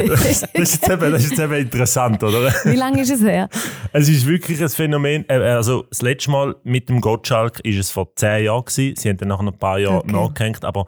[0.06, 2.52] Das ist, jetzt eben, das ist jetzt eben interessant, oder?
[2.64, 3.48] Wie lange ist es her?
[3.92, 5.24] Es ist wirklich ein Phänomen.
[5.28, 8.94] äh, Also das letzte Mal mit dem Gottschalk ist es vor zehn Jahren gewesen.
[8.96, 10.12] Sie haben dann nach ein paar Jahren Okay.
[10.12, 10.86] nachgehängt, aber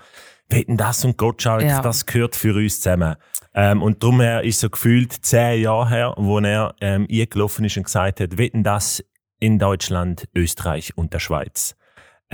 [0.48, 1.80] Wetten das und Gottschalk, Ja.
[1.80, 3.16] das gehört für uns zusammen.
[3.54, 7.84] Ähm, und darum ist so gefühlt zehn Jahre her, wo er ähm, eingelaufen ist und
[7.84, 9.02] gesagt hat, Wetten das
[9.40, 11.74] in Deutschland, Österreich und der Schweiz.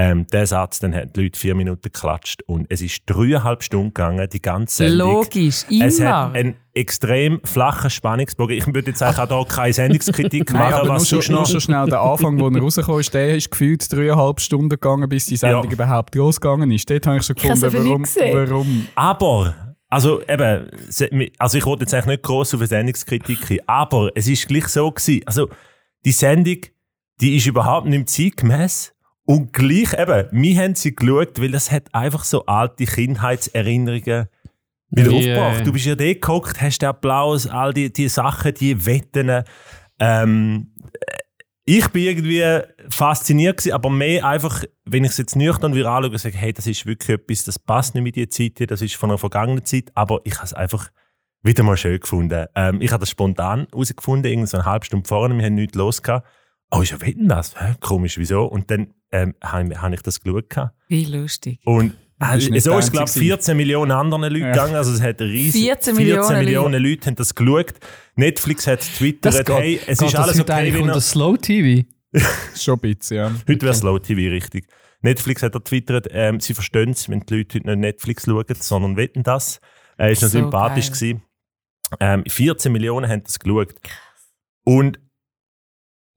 [0.01, 3.89] Ähm, der Satz, dann hat die Leute vier Minuten geklatscht und es ist dreieinhalb Stunden
[3.89, 5.15] gegangen, die ganze Sendung.
[5.25, 6.27] Logisch, Es immer.
[6.29, 8.57] hat einen extrem flachen Spannungsbogen.
[8.57, 11.31] Ich würde jetzt eigentlich auch hier keine Sendungskritik Nein, machen, aber nur was schon, sonst
[11.37, 15.09] nur schon schnell der Anfang, wo er rausgekommen ist, der ist gefühlt dreieinhalb Stunden gegangen,
[15.09, 15.71] bis die Sendung Ja.
[15.73, 16.89] überhaupt losgegangen ist.
[16.89, 18.87] Dort habe ich schon gefunden, warum, warum.
[18.95, 19.55] Aber,
[19.89, 20.71] also eben,
[21.39, 24.69] also ich wollte jetzt eigentlich nicht gross auf eine Sendungskritik hin, aber es ist gleich
[24.69, 25.49] so gewesen, also
[26.05, 26.59] die Sendung,
[27.21, 28.95] die ist überhaupt nicht zeitgemäß
[29.29, 34.29] und gleich eben, wir haben sie geschaut, weil das hat einfach so alte Kindheitserinnerungen
[34.91, 35.17] wieder Ja.
[35.19, 35.67] aufgebracht.
[35.67, 39.45] Du bist ja dort gehockt, hast den Applaus, all die, die Sachen, die Wetten,
[40.01, 40.73] ähm,
[41.67, 42.43] ich bin irgendwie
[42.89, 46.55] fasziniert gewesen, aber mehr einfach, wenn ich es jetzt nüchtern wieder anschaue und sage, hey,
[46.55, 49.19] das ist wirklich etwas, das passt nicht mit dieser Zeit, hier, das ist von einer
[49.19, 50.89] vergangenen Zeit, aber ich habe es einfach
[51.43, 52.47] wieder mal schön gefunden.
[52.55, 55.77] Ähm, ich habe das spontan herausgefunden, irgendwie so eine halbe Stunde vorher, wir haben nichts
[55.77, 56.27] los gehabt.
[56.71, 57.55] Oh, ist ja wetten das?
[57.61, 57.75] Hä?
[57.81, 58.45] Komisch, wieso?
[58.47, 60.51] Und dann ähm, habe ich, hab ich das geschaut.
[60.51, 60.75] gehabt.
[60.89, 61.61] Wie lustig.
[61.65, 64.51] Und äh, nicht so ist es, glaube ich, Einzige 14 Millionen anderen Leute Ja.
[64.53, 64.75] gegangen.
[64.75, 67.75] Also es hat riesig 14 Millionen Millionen Leute haben das geschaut.
[68.17, 71.01] Netflix hat twittert, hey, es ist alles okay, wenn unter er...
[71.01, 71.87] Slow TV.
[72.57, 73.31] Schon ein bisschen, ja.
[73.49, 74.67] Heute wäre Slow TV richtig.
[75.01, 78.45] Netflix hat er twittert, ähm, sie verstehen es, wenn die Leute heute nicht Netflix schauen,
[78.55, 79.61] sondern wetten das.
[79.97, 80.95] Er ist noch So sympathisch geil.
[80.99, 81.23] gewesen.
[82.01, 83.75] Ähm, 14 Millionen haben das geschaut.
[84.65, 84.99] Und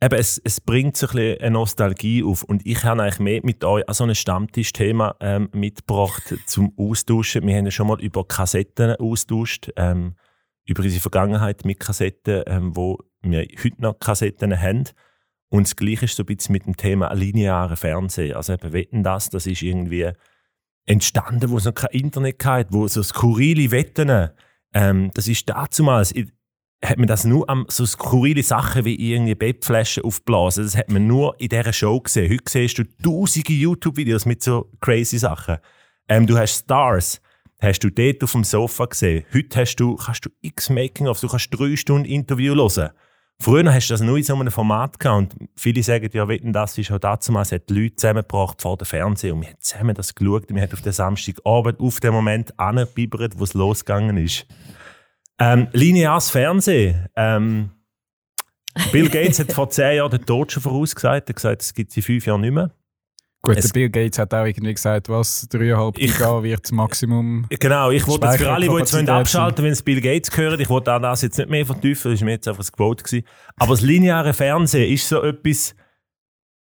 [0.02, 2.44] eben, es, es bringt so ein bisschen eine Nostalgie auf.
[2.44, 7.46] Und ich habe eigentlich mehr mit euch so ein Stammtischthema ähm, mitgebracht zum Austauschen.
[7.46, 10.16] Wir haben ja schon mal über Kassetten austauscht, ähm,
[10.66, 14.86] über unsere Vergangenheit mit Kassetten, ähm, wo wir heute noch Kassetten haben.
[15.50, 18.36] Und das Gleiche ist so ein bisschen mit dem Thema lineare Fernsehen.
[18.36, 20.12] Also eben Wetten das, das ist irgendwie
[20.86, 24.30] entstanden, wo es noch kein Internet gab, wo so skurrile Wetten,
[24.74, 26.14] ähm, das ist dazumals,
[26.84, 30.64] hat man das nur am so skurrile Sachen wie irgendwie Bettflaschen aufblasen.
[30.64, 32.32] Das hat man nur in dieser Show gesehen.
[32.32, 35.58] Heute siehst du tausende YouTube-Videos mit so crazy Sachen.
[36.08, 37.22] Ähm, du hast Stars,
[37.62, 39.26] hast du dort auf dem Sofa gesehen.
[39.34, 42.90] Heute hast du, kannst du x Making-ofs, du kannst drei Stunden Interview hören.
[43.40, 46.54] Früher hast du das nur in so einem Format gehabt und viele sagen, ja, wetten,
[46.54, 49.96] das ist auch damals, hat die Leute zusammengebracht vor dem Fernsehen und wir haben zusammen
[49.96, 54.46] das geschaut wir haben auf den Samstagabend auf den Moment angebibbert, wo es losgegangen ist.
[55.42, 57.08] Ähm, lineares Fernsehen.
[57.16, 57.72] Ähm,
[58.92, 61.28] Bill Gates hat vor zehn Jahren den Tod schon vorausgesagt.
[61.28, 62.72] Er hat gesagt, es gibt in fünf Jahren nicht mehr.
[63.42, 66.72] Gut, Es- der Bill Gates hat auch irgendwie gesagt, was, dreieinhalb Ich- Giga wird das
[66.72, 67.48] Maximum.
[67.50, 70.70] Genau, ich wollte jetzt für alle, die jetzt abschalten wenn es Bill Gates hören, ich
[70.70, 73.04] wollte auch das jetzt nicht mehr vertiefen, das war mir jetzt einfach ein Quote.
[73.04, 73.26] Gewesen.
[73.58, 75.76] Aber das lineare Fernsehen ist so etwas,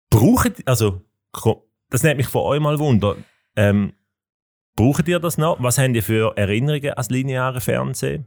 [0.10, 1.02] braucht, also,
[1.92, 3.18] das nimmt mich von euch mal Wunder.
[3.56, 3.94] Ähm,
[4.76, 5.62] braucht ihr das noch?
[5.62, 8.26] Was habt ihr für Erinnerungen ans lineare Fernsehen?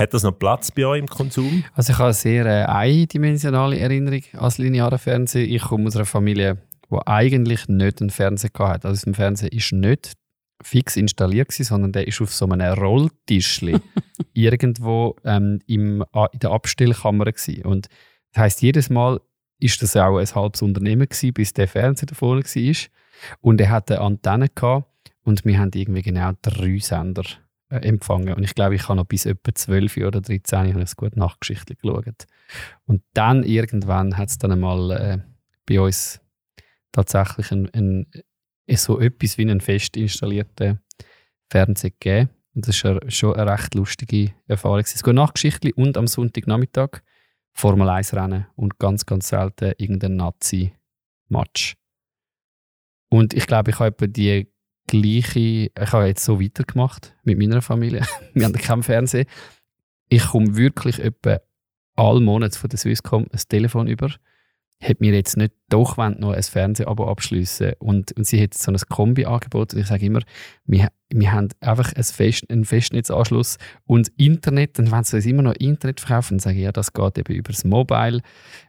[0.00, 1.62] Hat das noch Platz bei euch im Konsum?
[1.74, 5.50] Also ich habe eine sehr äh, eindimensionale Erinnerung als lineare Fernsehen.
[5.50, 6.56] Ich komme aus einer Familie,
[6.90, 8.88] die eigentlich nicht einen Fernseher hatte.
[8.88, 10.14] Also unser Fernseher ist nicht
[10.62, 13.78] fix installiert gewesen, sondern der ist auf so einem Rolltischli
[14.32, 17.66] irgendwo ähm, im, A- in der Abstellkammer gewesen.
[17.66, 17.88] Und
[18.32, 19.20] das heisst, jedes Mal
[19.58, 22.76] ist das auch ein halbes Unternehmen gewesen, bis der Fernseher da vorne war.
[23.42, 24.86] Und er hatte eine Antenne gehabt
[25.24, 27.24] und wir haben irgendwie genau drei Sender
[27.70, 28.34] empfangen.
[28.34, 31.16] Und ich glaube, ich habe noch bis etwa 12 oder 13 habe ich das gut
[31.16, 32.26] Nachgeschichte geschaut.
[32.86, 35.18] Und dann irgendwann hat es dann einmal äh,
[35.66, 36.20] bei uns
[36.92, 38.06] tatsächlich einen, einen
[38.68, 40.80] so etwas wie einen fest installierten
[41.48, 42.30] Fernseher gegeben.
[42.54, 44.80] Und das war schon eine recht lustige Erfahrung.
[44.80, 47.02] Es geht Nachgeschichtli und am Sonntagnachmittag
[47.52, 51.76] Formel 1 Rennen und ganz, ganz selten irgendein Nazi-Match.
[53.08, 54.49] Und ich glaube, ich habe die
[54.90, 58.02] gleiche, ich habe jetzt so weitergemacht mit meiner Familie.
[58.34, 59.26] Wir haben keinen Fernseher.
[60.08, 61.40] Ich komme wirklich etwa
[61.94, 64.10] alle Monate von der Swisscom ein Telefon über.
[64.82, 68.72] Hat mir jetzt nicht doch wollen, noch ein Fernsehabo abschließen und, und sie hat so
[68.72, 69.74] ein Kombi-Angebot.
[69.74, 70.20] Und ich sage immer,
[70.64, 74.78] wir, wir haben einfach ein Fest, einen Festnetzanschluss und Internet.
[74.78, 77.34] Und wenn sie uns immer noch Internet verkaufen, dann sage ich, ja, das geht eben
[77.34, 78.22] über das Mobile.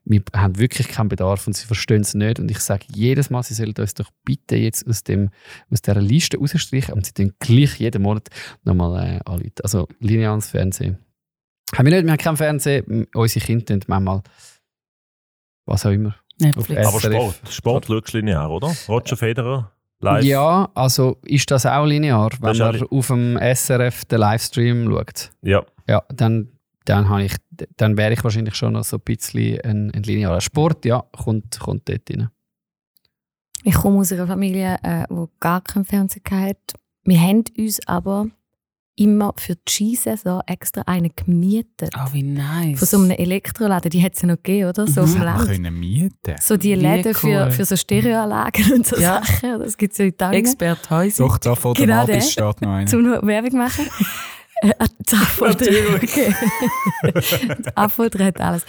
[0.04, 2.40] Wir haben wirklich keinen Bedarf und sie verstehen es nicht.
[2.40, 5.30] Und ich sage jedes Mal, sie sollen uns doch bitte jetzt aus, dem,
[5.70, 6.94] aus dieser Liste rausstreichen.
[6.94, 8.28] Und sie tun gleich jeden Monat
[8.64, 9.54] nochmal äh, anrufen.
[9.64, 10.98] Also lineares Fernsehen.
[11.74, 13.08] Haben wir nicht, wir haben keinen Fernsehen.
[13.14, 14.24] Unsere Kinder manchmal
[15.66, 16.16] was auch immer.
[16.40, 16.88] Netflix.
[16.88, 17.00] Aber.
[17.00, 18.74] Sport, Sport schaust linear, oder?
[18.88, 20.24] Roger Federer, live.
[20.24, 25.32] Ja, also ist das auch linear, wenn man auf dem SRF den Livestream schaut?
[25.42, 25.64] Ja.
[25.88, 26.50] Ja, dann,
[26.86, 27.36] dann, habe ich,
[27.78, 31.60] dann wäre ich wahrscheinlich schon noch so ein bisschen ein, ein linearer Sport, ja, kommt,
[31.60, 32.30] kommt dort rein.
[33.64, 36.74] Ich komme aus einer Familie, äh, wo gar keinen Fernseher hat.
[37.04, 38.28] Wir haben uns aber
[39.02, 41.90] immer für die Skisaison extra einen gemietet.
[41.98, 42.80] Oh, wie nice.
[42.80, 44.86] Von so einem Elektroladen, die hat es ja noch gegeben, oder?
[44.88, 45.48] So dem Wir Land.
[45.48, 46.36] können mieten.
[46.40, 47.52] So die Wie Läden für, cool.
[47.52, 49.22] für so Stereoanlagen und so Ja.
[49.24, 49.60] Sachen.
[49.60, 50.46] Das gibt es ja in Italien.
[50.46, 51.24] Expert Häuser.
[51.26, 52.22] Doch, da vor dem Genau Abis der.
[52.52, 52.86] steht noch einer.
[52.88, 53.86] Zum Werbung machen.
[54.64, 54.74] Äh,
[55.10, 55.66] die Affolter.
[55.96, 56.36] Okay.
[57.76, 58.64] Affolter hat alles.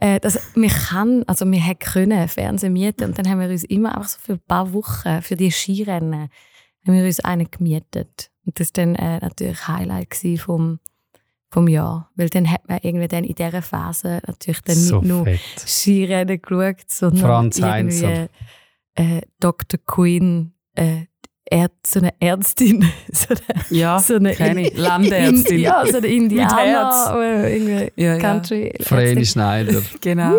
[0.00, 3.62] Äh, das, wir kann, also wir hätten können Fernsehen mieten und dann haben wir uns
[3.62, 6.30] immer einfach so für ein paar Wochen für die Skirennen
[6.86, 8.30] haben wir uns einen gemietet.
[8.44, 10.78] Und das war dann äh, natürlich Highlight vom,
[11.50, 12.10] vom Jahr.
[12.16, 15.40] Weil dann hat man irgendwie dann in dieser Phase natürlich dann so nicht nur fett.
[15.66, 18.26] Skirennen geschaut, sondern Franz irgendwie
[18.94, 19.80] äh, Dr.
[19.86, 21.02] Queen, äh,
[21.48, 24.74] Erd, so eine Ärztin, so eine Ja, so eine kenne ich.
[24.74, 25.60] In- Landärztin.
[25.60, 27.10] ja, so eine Indianer, Herz.
[27.10, 28.18] oder irgendwie Ja, ja.
[28.18, 28.68] Country.
[28.70, 29.24] Ärztin.
[29.26, 29.82] Schneider.
[30.00, 30.34] Genau.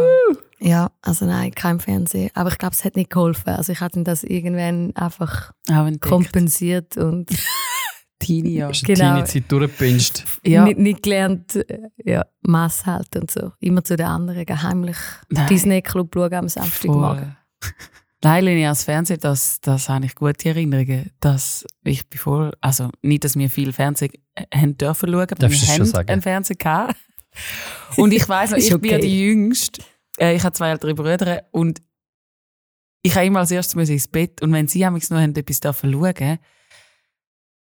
[0.60, 2.32] Ja, also nein, kein Fernsehen.
[2.34, 3.50] Aber ich glaube, es hat nicht geholfen.
[3.50, 5.52] Also ich hatte das irgendwann einfach
[6.00, 7.30] kompensiert und
[8.20, 8.72] Teenie, ja.
[8.72, 9.00] Genau.
[9.00, 10.24] deine Zeit durchgepinscht.
[10.43, 10.63] Ja.
[10.63, 13.52] nicht, nicht gelernt, äh, ja, Mass halten und so.
[13.60, 14.98] Immer zu den anderen heimlich
[15.30, 15.48] Nein.
[15.48, 17.38] Disney Club schauen am Samstagmorgen.
[18.24, 21.12] Nein, lineares Fernsehen, das, das habe ich gute Erinnerungen.
[21.20, 25.62] Dass ich voll, also nicht, dass wir viel Fernsehen äh, haben dürfen schauen, aber Darfst
[25.62, 26.96] wir haben einen Fernseher gehabt.
[27.96, 29.08] Und ich weiss noch, Ist ich bin ja okay.
[29.08, 29.84] die Jüngste.
[30.20, 31.82] Äh, ich habe zwei ältere Brüder und
[33.02, 36.40] ich habe immer als erstes ins Bett und wenn sie amigs noch haben etwas schauen,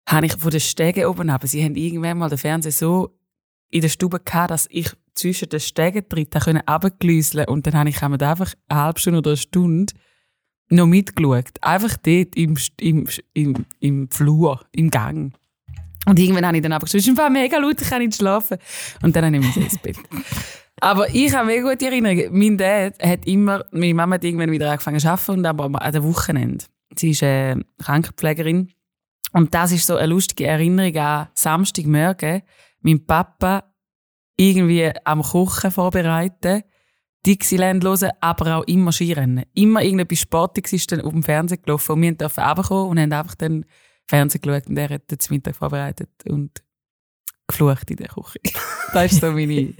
[0.08, 1.42] habe ich von den Stegen oben ab.
[1.46, 3.18] Sie haben irgendwann mal den Fernseher so
[3.70, 7.90] in der Stube gehabt, dass ich zwischen den Stegen drin können runterglüseln und dann habe
[7.90, 9.94] ich einfach eine halbe Stunde oder eine Stunde
[10.70, 11.62] noch mitgeschaut.
[11.62, 15.34] Einfach dort im, im, im, im Flur, im Gang.
[16.06, 18.58] Und irgendwann habe ich dann einfach gesagt, es ist mega laut, ich kann nicht schlafen.
[19.02, 19.98] Und dann habe ich mich ins Bett.
[20.86, 22.28] Aber ich habe mega gute Erinnerungen.
[22.32, 25.92] Mein Dad hat immer, meine Mama hat irgendwann wieder angefangen zu arbeiten, und aber an
[25.92, 26.64] den Wochenende.
[26.96, 28.72] Sie ist äh, Krankenpflegerin.
[29.34, 32.44] Und das ist so eine lustige Erinnerung an Samstagmorgen.
[32.82, 33.64] Mein Papa
[34.38, 36.62] irgendwie am Kochen vorbereiten,
[37.26, 39.46] Dixieland hören, aber auch immer Skirennen.
[39.56, 43.12] Immer irgendetwas Sportiges ist dann auf dem Fernsehen gelaufen und wir durften runterkommen und haben
[43.12, 43.66] einfach dann
[44.08, 46.62] Fernsehen geschaut und er hat den Mittag vorbereitet und
[47.48, 48.40] geflucht in der Küche.
[48.94, 49.74] Das ist so meine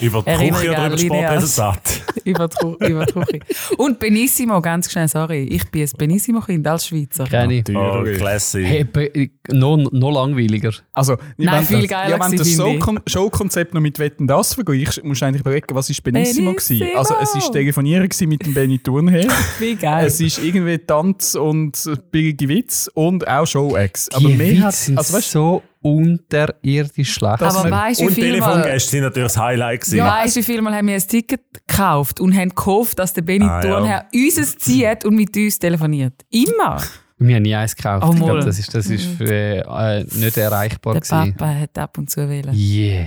[0.00, 0.98] Über die Küche oder über.
[0.98, 2.02] Sportresultat?
[2.24, 2.48] über
[2.80, 3.40] über die Küche.
[3.76, 5.44] Und Benissimo, ganz schnell, sorry.
[5.44, 7.24] Ich bin ein Benissimo-Kind als Schweizer.
[7.24, 7.62] Keine.
[7.68, 8.18] Oh, Natürlich.
[8.18, 8.64] classy.
[8.64, 10.72] Hey, noch, noch langweiliger.
[10.94, 13.12] Also, Nein, wenn viel geiler Ja, wenn du das ich.
[13.12, 16.80] Showkonzept noch mit Wetten das vergleichst, musst du eigentlich überlegen, was ist Benissimo, Benissimo!
[16.80, 16.96] gewesen.
[16.96, 19.28] Also, es war Telefonieren mit dem Benny Thurnherr.
[19.58, 20.06] Wie geil.
[20.06, 24.10] es ist irgendwie Tanz und billige Witz und auch Show-Acts.
[24.14, 27.42] Aber mehr hat, also weißt, so unterirdisch schlecht.
[27.42, 29.98] Aber weißt du, wie Und Telefongäste sind natürlich das Highlight gewesen.
[30.04, 33.44] weißt, wie viel Mal haben wir ein Ticket gekauft und haben gehofft, dass der Benny
[33.44, 33.70] Ah, ja.
[33.70, 36.14] Thurnherr uns zieht und mit uns telefoniert?
[36.30, 36.82] Immer.
[37.18, 38.04] Wir haben nie eins gekauft.
[38.08, 40.94] Oh, ich glaube, das ist, das ist für, äh, nicht erreichbar.
[40.94, 41.34] Der gewesen.
[41.36, 42.52] Papa hat ab und zu wählen.
[42.54, 43.06] Yeah.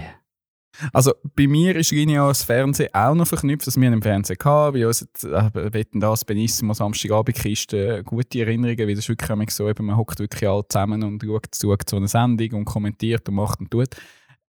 [0.94, 4.74] Also bei mir ist lineares Fernsehen auch noch verknüpft, dass wir einen Fernseher hatten.
[4.74, 9.98] Bei uns äh, Wetten das, Benissimo, Samstagabendkiste, gute Erinnerungen, weil das wirklich so, eben, man
[9.98, 13.72] hockt wirklich alle zusammen und schaut, schaut so eine Sendung und kommentiert und macht und
[13.72, 13.90] tut.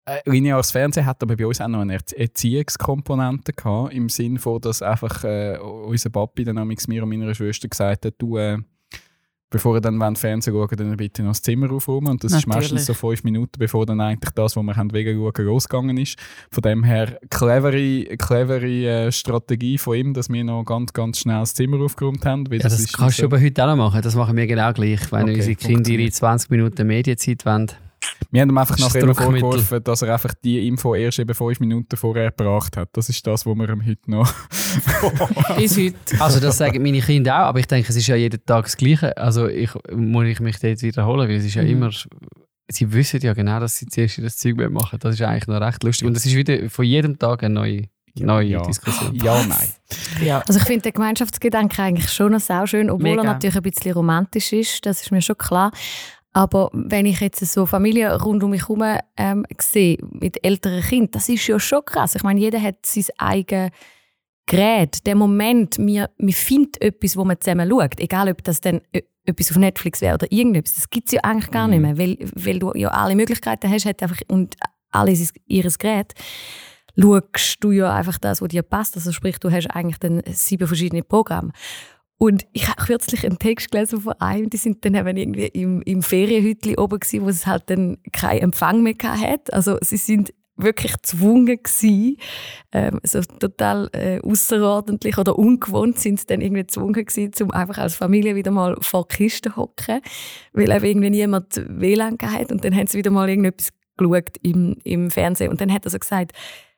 [0.09, 4.39] Äh, lineares Fernsehen hat aber bei uns auch noch eine Erzie- Erziehungskomponente gehabt, im Sinne
[4.39, 8.37] von, dass einfach äh, unser Papi dann amigs mir und meiner Schwester gesagt hat, du,
[8.37, 8.59] äh,
[9.51, 12.09] bevor ihr dann wollt Fernsehen schauen dann bitte noch das Zimmer aufräumen.
[12.09, 12.73] Und das ist Natürlich.
[12.73, 16.19] meistens so fünf Minuten, bevor dann eigentlich das, was wir haben wegen schauen, losgegangen ist.
[16.51, 21.41] Von dem her, clevere, clevere äh, Strategie von ihm, dass wir noch ganz, ganz schnell
[21.41, 22.47] das Zimmer aufgeräumt haben.
[22.51, 24.03] Ja, das ist kannst du aber heute auch noch machen.
[24.03, 25.13] Das machen wir genau gleich.
[25.13, 26.15] Wenn Okay, unsere Kinder ihre funktioniert.
[26.15, 27.86] 20 Minuten Medienzeit wollen.
[28.31, 29.41] Wir haben ihm einfach nachher Druckmittel.
[29.41, 32.89] vorgeworfen, dass er einfach die Info erst eben fünf Minuten vorher gebracht hat.
[32.93, 34.33] Das ist das, was wir ihm heute noch...
[35.57, 35.95] Bis heute.
[36.21, 38.77] Also das sagen meine Kinder auch, aber ich denke, es ist ja jeden Tag das
[38.77, 39.17] Gleiche.
[39.17, 41.69] Also ich muss ich mich dort wiederholen, weil es ist ja Mhm.
[41.71, 41.91] immer...
[42.69, 44.99] Sie wissen ja genau, dass sie zuerst das Zeug machen.
[45.01, 46.09] Das ist eigentlich noch recht lustig.
[46.09, 47.83] Und es ist wieder von jedem Tag eine neue,
[48.17, 48.61] neue ja.
[48.63, 49.15] Diskussion.
[49.15, 49.69] Ja, nein.
[50.21, 50.43] Ja.
[50.49, 53.23] Also ich finde den Gemeinschaftsgedanke eigentlich schon noch sehr schön, obwohl Mega.
[53.23, 55.71] er natürlich ein bisschen romantisch ist, das ist mir schon klar.
[56.37, 58.85] Aber wenn ich jetzt so Familien rund um mich herum
[59.17, 62.15] ähm, sehe, mit älteren Kindern, das ist ja schon krass.
[62.15, 63.71] Ich meine, jeder hat sein eigenes
[64.45, 65.07] Gerät.
[65.07, 68.83] Der Moment, wir, wir finden etwas, wo man zusammen schaut, egal ob das dann
[69.25, 72.19] etwas auf Netflix wäre oder irgendetwas, das gibt es ja eigentlich gar nicht mehr, weil,
[72.35, 74.57] weil du ja alle Möglichkeiten hast hat einfach, und
[74.91, 76.13] alle sein- ihres Gerät
[77.01, 78.95] schaust du ja einfach das, was dir passt.
[78.95, 81.53] Also sprich, du hast eigentlich dann sieben verschiedene Programme.
[82.19, 85.83] Und ich habe kürzlich einen Text gelesen von einem, die sind dann eben irgendwie im,
[85.83, 89.53] im Ferienhütli oben gewesen, wo es halt dann keinen Empfang mehr hat.
[89.53, 92.17] Also sie sind wirklich gezwungen gewesen,
[92.73, 97.79] ähm, so total äh, außerordentlich oder ungewohnt sind sie dann irgendwie gezwungen gewesen, um einfach
[97.79, 100.01] als Familie wieder mal vor die Kiste hocken,
[100.55, 104.77] weil eben irgendwie niemand WLAN hat und dann haben sie wieder mal irgendetwas geschaut im,
[104.85, 106.33] im Fernsehen und dann hat er so gesagt,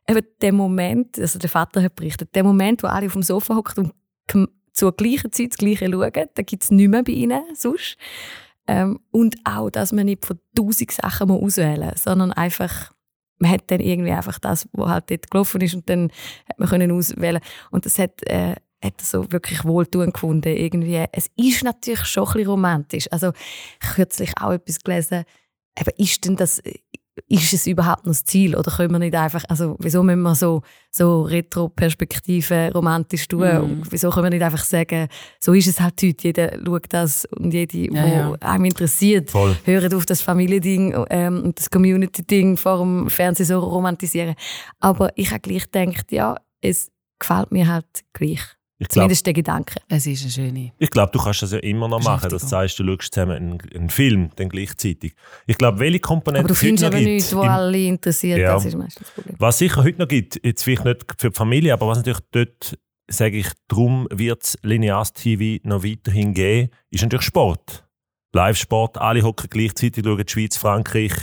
[0.09, 3.55] eben der Moment, also der Vater hat berichtet, der Moment, wo alle auf dem Sofa
[3.55, 3.95] hocken und
[4.79, 7.97] zur gleichen Zeit das Gleiche schauen, da gibt es nicht mehr bei ihnen sonst.
[8.69, 12.93] Ähm, und auch, dass man nicht von tausend Sachen auswählen muss, sondern einfach,
[13.39, 16.11] man hat dann irgendwie einfach das, was halt dort gelaufen ist und dann
[16.49, 17.41] hat man können auswählen
[17.73, 20.57] Und das hat, äh, hat so wirklich wohltuend gefunden.
[20.57, 21.05] Irgendwie.
[21.11, 23.11] Es ist natürlich schon ein bisschen romantisch.
[23.11, 23.33] Also
[23.95, 25.25] kürzlich auch etwas gelesen,
[25.77, 26.63] eben, ist denn das,
[27.27, 30.35] ist es überhaupt noch das Ziel oder können wir nicht einfach, also wieso müssen wir
[30.35, 33.63] so, so Retro-Perspektive romantisch tun Mhm.
[33.65, 35.09] und wieso können wir nicht einfach sagen,
[35.41, 38.33] so ist es halt heute, jeder schaut das und jede, Ja, wo ja.
[38.41, 39.57] einem interessiert, Voll.
[39.65, 44.35] hört auf das Familiending ähm, und das Community-Ding vor dem Fernsehen so romantisieren.
[44.81, 48.41] Aber ich habe gleich gedacht, ja, es gefällt mir halt gleich.
[48.81, 49.81] Ich glaube, Zumindest der Gedanke.
[49.89, 50.73] Es ist eine schöne.
[50.79, 52.31] ich glaub, du kannst das ja immer noch machen.
[52.31, 55.15] Das heißt, du schaust zusammen einen, einen Film dann gleichzeitig.
[55.49, 58.55] Ich glaube, welche Komponenten Aber du findest aber nichts, was alle interessiert, Ja.
[58.55, 59.35] das ist meistens das Problem.
[59.41, 62.79] Was sicher heute noch gibt, jetzt vielleicht nicht für die Familie, aber was natürlich dort,
[63.11, 67.85] sage ich, darum wird es lineares TV noch weiterhin geben, ist natürlich Sport.
[68.33, 71.15] Live-Sport, alle hocken gleichzeitig, schauen die Schweiz, Frankreich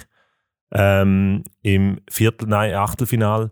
[0.73, 3.51] ähm, im Viertel, nein, Achtelfinal.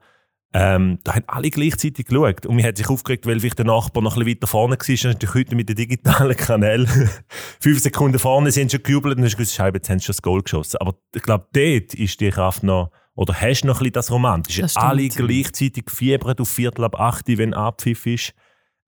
[0.56, 2.46] Ähm, da haben alle gleichzeitig geschaut.
[2.46, 4.90] Und mir hat sich aufgeregt, weil vielleicht der Nachbar noch ein bisschen weiter vorne war.
[4.90, 6.88] Ist natürlich heute mit den digitalen Kanälen.
[7.60, 10.22] Fünf Sekunden vorne sind schon gejubelt und hast gewusst, Scheibe, jetzt haben sie schon das
[10.22, 10.78] Goal geschossen.
[10.78, 14.12] Aber ich glaube, dort ist die Kraft noch, oder hast du noch ein bisschen das
[14.12, 14.62] Romantische.
[14.62, 18.34] Das alle gleichzeitig fiebern auf Viertel ab 8, wenn Abpfiff ist,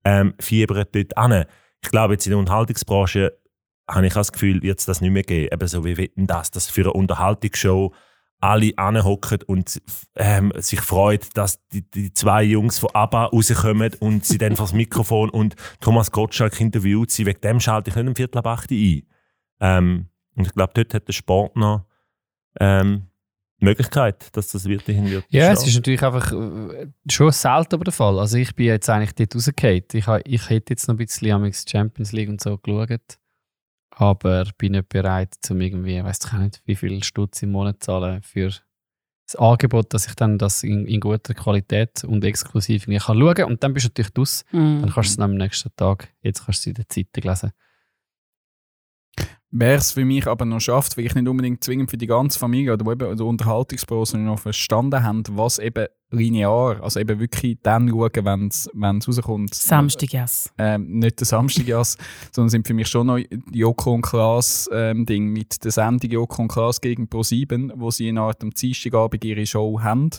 [0.04, 1.46] ähm, fiebern dort an.
[1.82, 3.32] Ich glaube, jetzt in der Unterhaltungsbranche
[3.88, 5.52] habe ich das Gefühl, wird es das nicht mehr geben.
[5.52, 7.92] Eben so wie wetten das, dass für eine Unterhaltungshow
[8.40, 9.80] alle anhocken und
[10.14, 14.66] ähm, sich freut, dass die, die zwei Jungs von ABBA rauskommen und sie dann vor
[14.66, 17.26] das Mikrofon und Thomas Gottschalk interviewt sie.
[17.26, 19.02] Wegen dem schalte ich nicht um Viertel ab 8 ein.
[19.60, 21.86] Ähm, und ich glaube, dort hat der Sport noch
[22.60, 23.06] ähm,
[23.60, 25.24] die Möglichkeit, dass das weiterhin wird.
[25.30, 28.18] Ja, es ist natürlich einfach äh, schon selten aber der Fall.
[28.18, 29.84] Also ich bin jetzt eigentlich dort rausgefallen.
[29.92, 33.18] Ich, ich hätte jetzt noch ein bisschen am Champions League und so geschaut,
[33.98, 38.20] aber bin nicht bereit, um irgendwie, weiß ich nicht, wie viel Stutz im Monat zahlen
[38.22, 38.50] für
[39.26, 43.34] das Angebot, dass ich dann das in, in guter Qualität und exklusiv irgendwie kann schauen
[43.34, 43.50] kann.
[43.50, 44.44] Und dann bist du natürlich draus.
[44.52, 44.82] Mhm.
[44.82, 47.52] Dann kannst du es am nächsten Tag, jetzt kannst du es in der Zeitung lesen.
[49.52, 52.38] Wer es für mich aber noch schafft, weil ich nicht unbedingt zwingend für die ganze
[52.38, 57.88] Familie oder eben der Unterhaltungsbranche noch verstanden haben, was eben linear, also eben wirklich dann
[57.88, 58.68] schauen, wenn es
[59.08, 59.54] rauskommt.
[59.54, 60.52] Samstag, yes.
[60.58, 61.96] Ähm, nicht der Samstagjass,
[62.32, 66.10] sondern sind für mich schon noch die Joko und Klaas ähm, Ding mit der Sendung
[66.10, 70.10] Joko und Klaas gegen Pro7, wo sie in Art am Dienstagabend ihre Show haben,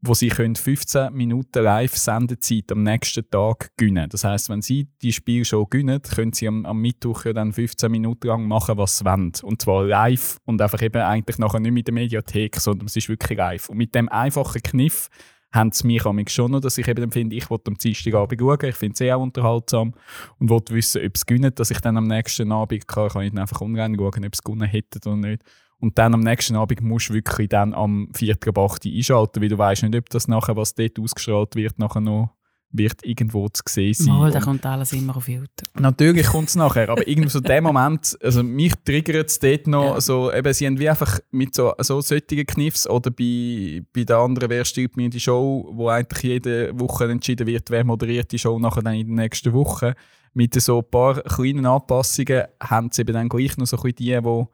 [0.00, 4.08] wo sie können 15 Minuten Live-Sendezeit am nächsten Tag gewinnen.
[4.08, 7.90] Das heißt, wenn sie die Spielshow gewinnen, können sie am, am Mittwoch ja dann 15
[7.90, 9.32] Minuten lang machen, was sie wollen.
[9.42, 13.08] Und zwar live und einfach eben eigentlich nachher nicht mit der Mediathek, sondern es ist
[13.08, 13.68] wirklich live.
[13.68, 15.08] Und mit dem einfachen Kniff
[15.52, 18.68] haben sie mich amigs schon noch, dass ich eben finde, ich will am Dienstagabend schauen,
[18.68, 19.94] ich finde es eh auch unterhaltsam
[20.38, 23.30] und will wissen, ob es gewinnt, dass ich dann am nächsten Abend kann, kann ich
[23.30, 25.42] dann einfach online schauen, ob es gewonnen hätte oder nicht.
[25.80, 28.36] Und dann am nächsten Abend musst du wirklich dann am 4.
[28.48, 28.86] ab 8.
[28.86, 32.30] einschalten, weil du weißt nicht, ob das nachher, was dort ausgestrahlt wird, nachher noch
[32.70, 34.14] wird irgendwo zu sehen sein.
[34.14, 35.68] Mal, da kommt alles immer auf YouTube.
[35.78, 39.94] Natürlich kommt es nachher, aber irgendwie so der Moment, also mich triggert es dort noch,
[39.94, 40.00] Ja.
[40.00, 44.18] so, eben, sie haben wie einfach mit so, so solchen Kniffs oder bei, bei der
[44.18, 48.38] anderen «Wer stirbt mir die Show», wo eigentlich jede Woche entschieden wird, wer moderiert die
[48.38, 49.94] Show nachher dann in der nächsten Woche,
[50.34, 53.96] mit so ein paar kleinen Anpassungen haben sie eben dann gleich noch so ein bisschen
[53.96, 54.50] die, wo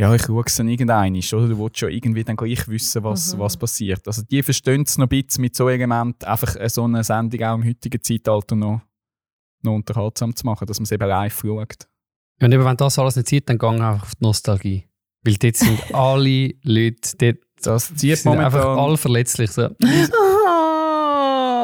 [0.00, 3.38] ja, ich schaue es dann irgendein oder du willst schon irgendwie dann gleich wissen, was,
[3.38, 4.06] was passiert.
[4.06, 7.42] Also die verstehen es noch ein bisschen mit so Elementen, einfach äh, so eine Sendung
[7.42, 8.80] auch im heutigen Zeitalter noch,
[9.60, 11.86] noch unterhaltsam zu machen, dass man es eben live schaut.
[12.40, 14.88] Und eben, wenn das alles nicht sieht, dann geh einfach auf die Nostalgie.
[15.22, 18.78] Weil dort sind alle Leute, dort Das zieht sind einfach momentan...
[18.78, 19.50] alle verletzlich.
[19.50, 19.68] So.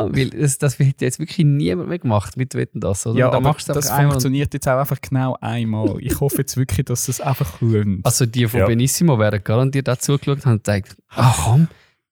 [0.05, 3.19] Weil das, das wird jetzt wirklich niemand mehr gemacht mit Wetten das, oder?
[3.19, 5.97] ja, Da aber machst du das funktioniert jetzt auch einfach genau einmal.
[6.01, 8.05] Ich hoffe jetzt wirklich, dass es einfach lohnt.
[8.05, 8.67] Also die von Ja.
[8.67, 11.69] Benissimo werden garantiert auch zugeschaut haben und gesagt, ach komm,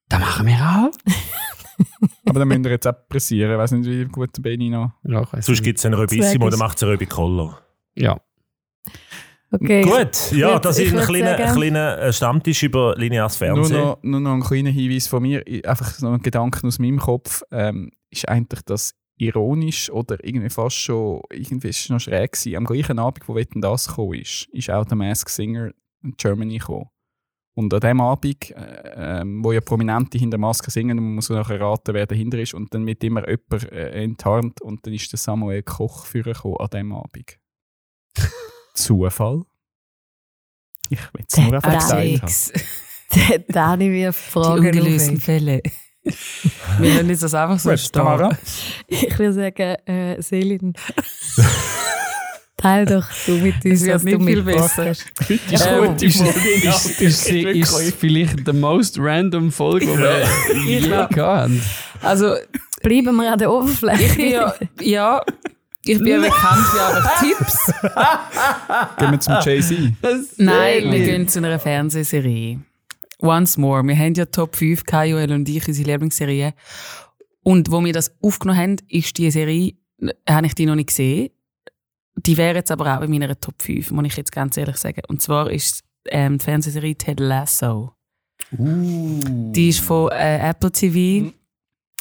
[0.09, 0.91] das machen wir auch.
[2.27, 3.51] aber dann müsst ihr jetzt auch pressieren.
[3.53, 4.93] Ich weiß nicht, wie gut der Benni noch...
[5.05, 6.57] Ja, Sonst gibt es einen Röbissimo, es.
[6.57, 7.55] macht es einen Röbi-Collo.
[7.95, 8.19] ja.
[9.55, 9.83] Okay.
[9.83, 13.81] Gut, ja, das ist ein kleiner, kleiner äh, Stammtisch über lineares Nur Fernsehen.
[13.81, 17.43] noch, nur noch ein kleiner Hinweis von mir, einfach so ein Gedanke aus meinem Kopf,
[17.53, 22.57] ähm, ist eigentlich das ironisch oder irgendwie fast schon, irgendwie ist es noch schräg gewesen.
[22.57, 25.71] Am gleichen Abend, wo Wetten das gekommen ist, ist auch der Mask Singer
[26.03, 26.89] in Germany gekommen.
[27.57, 31.61] Und an dem Abend, äh, ähm, wo ja Prominente hinter Maske singen, man muss nachher
[31.61, 35.19] raten, wer dahinter ist, und dann wird immer jemand äh, enttarnt und dann ist der
[35.19, 37.39] Samuel Koch vorgekommen an dem Abend.
[38.75, 39.43] Zufall?
[40.91, 42.21] Ich will es nur einfach gesagt haben.
[43.49, 45.23] Da habe ich mir die Fragen ungelösten auf.
[45.23, 45.63] Fälle.
[46.81, 47.75] Wir lassen jetzt das einfach so.
[47.93, 48.37] Tamara?
[48.89, 50.73] Ich würde sagen, äh, Selin,
[52.57, 54.89] teil doch du mit uns, Es wird was du nicht viel mitgebracht besser.
[54.91, 55.05] hast.
[55.29, 56.69] Heute ist Ähm, gut, die Ist, Folge.
[56.69, 60.27] ist, ist, ist, ist vielleicht die most random Folge, die wir
[60.67, 61.63] je gehabt haben.
[62.03, 62.35] Also,
[62.83, 64.03] Bleiben wir an der Oberfläche.
[64.05, 65.23] ich bin ja, ja,
[65.87, 67.73] ich bin ja bekannt für einfach Tipps.
[68.99, 70.39] Gehen wir zum Jay-Z.
[70.39, 72.61] Nein, wir gehen zu einer Fernsehserie.
[73.21, 73.83] Once more.
[73.83, 76.55] Wir haben ja Top 5, Joel und ich, unsere Lieblingsserie.
[77.43, 79.75] Und wo wir das aufgenommen haben, ist die Serie,
[80.29, 81.31] habe ich die noch nicht gesehen.
[82.17, 85.03] Die wäre jetzt aber auch in meiner Top 5, muss ich jetzt ganz ehrlich sagen.
[85.09, 87.93] Und zwar ist ähm, die Fernsehserie Ted Lasso.
[88.51, 91.33] Die ist von äh, Apple TV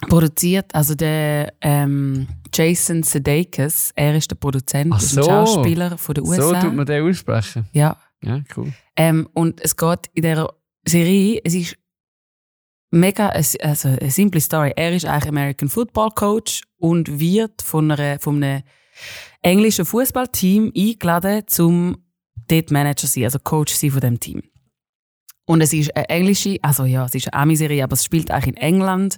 [0.10, 0.74] produziert.
[0.74, 5.24] Also der ähm, Jason Sudeikis, er ist der Produzent, so.
[5.24, 6.62] Schauspieler von So USA.
[6.62, 7.68] tut man den aussprechen.
[7.74, 8.72] ja, Ja, cool.
[8.96, 10.50] ähm, und es geht in dieser
[10.86, 11.78] Serie, es ist
[12.92, 14.72] mega, also eine simple Story.
[14.76, 18.62] Er ist eigentlich American Football Coach und wird von, einer, von einem
[19.42, 21.98] englischen Fußballteam eingeladen, zum
[22.48, 24.44] dort Manager zu sein, also Coach sein von dem Team.
[25.46, 28.56] Und es ist eine englische, also ja, es ist eine Ami-Serie, aber es spielt eigentlich
[28.56, 29.18] in England,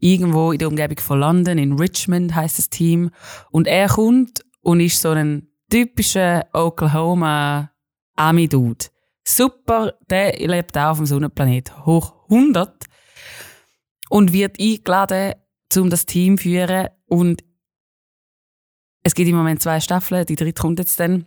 [0.00, 3.10] irgendwo in der Umgebung von London, in Richmond heißt das Team.
[3.50, 7.70] Und er kommt und ist so ein typischer Oklahoma
[8.16, 8.86] Ami-Dude.
[9.24, 11.84] Super, der lebt auch auf dem Sonnenplanet.
[11.84, 12.84] Hoch 100.
[14.08, 15.34] Und wird eingeladen,
[15.76, 16.88] um das Team zu führen.
[17.06, 17.42] Und
[19.02, 21.26] es gibt im Moment zwei Staffeln, die dritte kommt jetzt dann.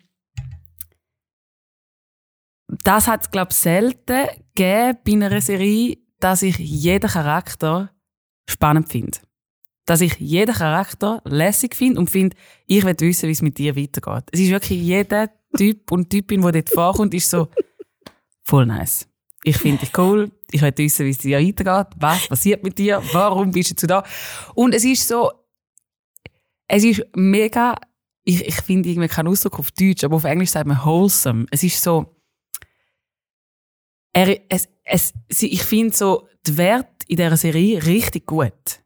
[2.83, 7.91] Das hat es, glaube ich, selten gegeben bei einer Serie, dass ich jeden Charakter
[8.47, 9.17] spannend finde.
[9.85, 13.75] Dass ich jeden Charakter lässig finde und finde, ich will wissen, wie es mit dir
[13.75, 14.25] weitergeht.
[14.31, 17.47] Es ist wirklich jeder Typ und Typin, der dort vorkommt, ist so
[18.43, 19.07] voll nice.
[19.43, 23.01] Ich finde dich cool, ich will wissen, wie es dir weitergeht, was passiert mit dir,
[23.13, 24.03] warum bist du da.
[24.53, 25.31] Und es ist so,
[26.67, 27.75] es ist mega,
[28.25, 31.47] ich, ich finde irgendwie keinen Ausdruck auf Deutsch, aber auf Englisch sagt man wholesome.
[31.49, 32.18] Es ist so,
[34.13, 38.83] er, es, es, ich finde so die Werte in dieser Serie richtig gut.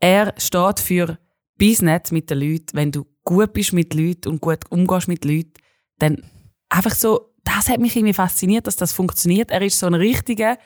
[0.00, 1.18] Er steht für
[1.58, 2.74] Business mit den Leuten.
[2.74, 5.54] Wenn du gut bist mit Leuten und gut umgehst mit Leuten,
[5.98, 6.22] dann
[6.68, 9.50] einfach so, das hat mich irgendwie fasziniert, dass das funktioniert.
[9.50, 10.58] Er ist so ein richtiger,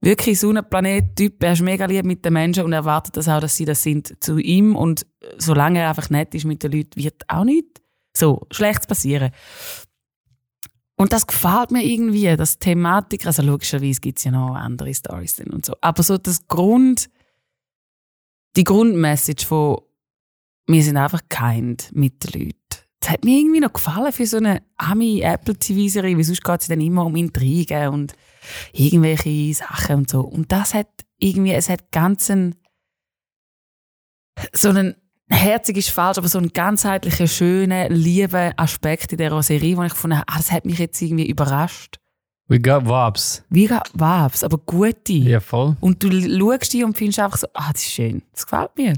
[0.00, 1.42] wirklich Sonnenplanet-Typ.
[1.42, 4.22] Er ist mega lieb mit den Menschen und erwartet das auch, dass sie das sind
[4.22, 4.76] zu ihm.
[4.76, 5.06] Und
[5.38, 7.82] solange er einfach nett ist mit den Leuten, wird auch nichts
[8.16, 9.30] so Schlechtes passieren.
[10.96, 15.40] Und das gefällt mir irgendwie, das Thematik, also logischerweise gibt es ja noch andere Stories
[15.40, 15.74] und so.
[15.80, 17.10] Aber so das Grund,
[18.56, 19.80] die Grundmessage von
[20.66, 22.56] wir sind einfach kind mit den Leuten.
[23.00, 26.80] Das hat mir irgendwie noch gefallen für so eine Ami-Apple-TV-Serie, weil sonst geht es dann
[26.80, 28.14] immer um Intrigen und
[28.72, 30.22] irgendwelche Sachen und so.
[30.22, 30.88] Und das hat
[31.18, 32.56] irgendwie, es hat ganz einen,
[34.52, 34.96] so einen,
[35.28, 39.92] herzig ist falsch, aber so einen ganzheitlichen, schönen, lieben Aspekt in dieser Serie, wo ich
[39.92, 41.98] gefunden habe, ah, das hat mich jetzt irgendwie überrascht.
[42.48, 43.42] We got Vibes.
[43.50, 45.12] Wie Vibes, aber gute.
[45.12, 45.76] Ja, voll.
[45.80, 48.94] Und du schaust die und findest einfach so, ah, das ist schön, das gefällt mir.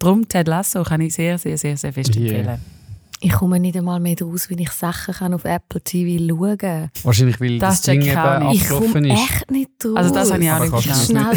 [0.00, 2.58] Darum Ted Lasso kann ich sehr, sehr, sehr, sehr fest Yeah.
[3.20, 6.90] Ich komme nicht einmal mehr draus, wie ich Sachen kann auf Apple TV schauen kann.
[7.02, 8.10] Wahrscheinlich, weil das, Das Ding eben
[8.52, 8.62] ich.
[8.62, 9.20] Ich abgelaufen ist.
[9.20, 9.96] echt nicht draus.
[9.96, 11.28] Also das habe ich auch nicht du das nicht Schnell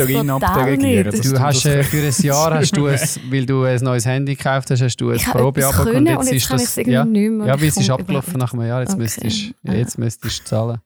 [0.77, 1.25] nicht.
[1.25, 4.35] Du hast das- äh, für ein Jahr, hast du es, weil du ein neues Handy
[4.35, 6.05] gekauft hast, hast du ein Ich habe Probe etwas abgekommen.
[6.05, 7.41] können und jetzt kann ich es irgendwie ja, nicht mehr.
[7.41, 8.81] und ja, ich wie es ist abgelaufen nach einem Jahr.
[8.81, 9.01] Jetzt Okay.
[9.01, 9.71] müsstest Ah.
[9.71, 10.79] ja, jetzt müsstest du zahlen.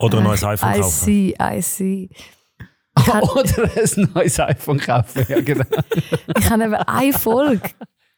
[0.00, 1.04] Oder ein neues iPhone I kaufen.
[1.04, 2.08] see, I see.
[2.96, 5.26] kann- Oder ein neues iPhone kaufen.
[5.28, 5.64] Ja, genau.
[6.38, 7.70] Ich habe eben eine Folge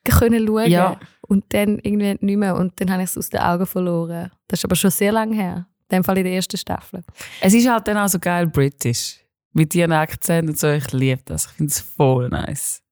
[0.09, 0.99] können schauen Ja.
[1.31, 4.31] Und dann irgendwie nicht mehr und dann habe ich es aus den Augen verloren.
[4.49, 5.67] Das ist aber schon sehr lange her.
[5.89, 7.03] In dem Fall in der ersten Staffel.
[7.41, 9.17] Es ist halt dann auch so geil britisch.
[9.53, 10.69] Mit ihren Akzent und so.
[10.71, 11.47] Ich liebe das.
[11.47, 12.83] Ich finde es voll nice.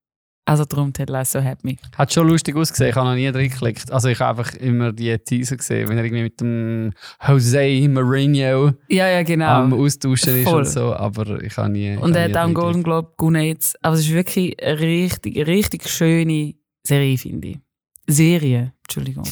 [0.45, 1.79] Also darum Ted Lasso hat mich.
[1.97, 3.93] Hat schon lustig ausgesehen, ich habe noch nie drin geklickt.
[3.93, 6.93] Also ich habe einfach immer die Teaser gesehen, wenn er irgendwie mit dem
[7.27, 9.47] Jose Mourinho Ja, ja, genau.
[9.47, 10.61] am Austauschen ist Voll.
[10.61, 11.97] und so, aber ich habe nie...
[11.97, 12.83] und er hat auch einen Golden.
[12.83, 13.77] Globe gewonnen jetzt.
[13.85, 17.59] Aber es ist wirklich eine richtig, richtig schöne Serie, finde ich.
[18.09, 19.25] Serie, Entschuldigung.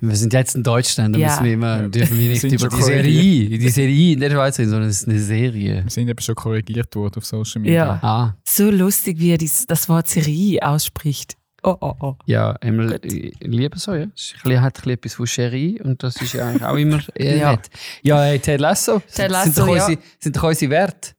[0.00, 1.28] Wir sind jetzt in Deutschland, da Ja.
[1.28, 4.58] müssen wir immer, dürfen wir nicht Sind über die Serie, die Serie in der Schweiz
[4.58, 5.82] reden, sondern es ist eine Serie.
[5.84, 7.74] Wir sind eben schon korrigiert worden auf Social Media.
[7.84, 7.98] Ja.
[8.02, 11.36] Ah, So lustig, wie er dies, das Wort Serie ausspricht.
[11.62, 12.14] Oh, oh, oh.
[12.24, 13.04] ja, immer, Gut.
[13.04, 14.06] ich liebe so, ja.
[14.16, 17.00] Es bisschen- hat ein bisschen etwas von Cherie und das ist ja eigentlich auch immer
[17.18, 17.50] Ja.
[17.50, 17.68] nett.
[18.02, 19.84] Ja, hey, Ted Lasso, Ted sind, Lasso, doch ja.
[19.84, 21.10] unsere, sind doch unsere Werte.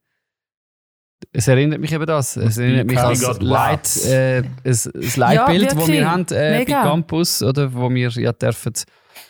[1.32, 2.36] Es erinnert mich eben das.
[2.36, 5.98] Es erinnert mich got Leit, äh, ein, ein Leitbild, das wirklich.
[5.98, 6.64] wir haben äh, bei.
[6.64, 8.72] Campus, oder, wo wir ja dürfen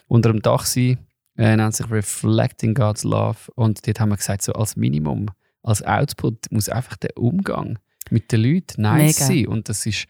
[0.09, 0.99] unter dem Dach sein,
[1.37, 3.39] äh, nennt sich Reflecting God's Love.
[3.55, 5.29] Und dort haben wir gesagt, so als Minimum,
[5.63, 7.79] als Output muss einfach der Umgang
[8.11, 9.27] mit den Leuten nice Mega.
[9.27, 9.47] sein.
[9.47, 10.07] Und das ist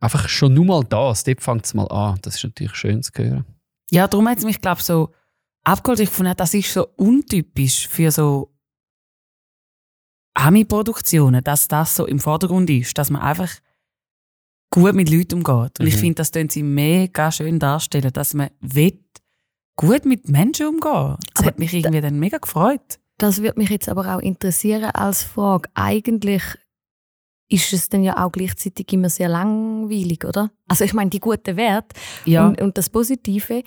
[0.00, 1.24] einfach schon nur mal das.
[1.24, 2.18] Dort fängt es mal an.
[2.22, 3.44] Das ist natürlich schön zu hören.
[3.90, 5.12] Ja, darum hat es mich, glaube ich, so
[5.64, 6.00] abgeholt.
[6.00, 8.52] Ich fand, das ist so untypisch für so
[10.38, 13.50] Ami-Produktionen, dass das so im Vordergrund ist, dass man einfach
[14.70, 15.80] gut mit Leuten umgeht.
[15.80, 16.00] Und ich Mhm.
[16.00, 18.98] finde, das tun sie mega schön darstellen, dass man will
[19.76, 21.16] gut mit Menschen umgehen.
[21.34, 22.98] Das Aber hat mich irgendwie dann mega gefreut.
[23.18, 25.68] Das würde mich jetzt aber auch interessieren als Frage.
[25.74, 26.42] Eigentlich
[27.50, 30.50] ist es dann ja auch gleichzeitig immer sehr langweilig, oder?
[30.68, 33.62] Also ich meine, die guten Werte Ja, und, und das Positive,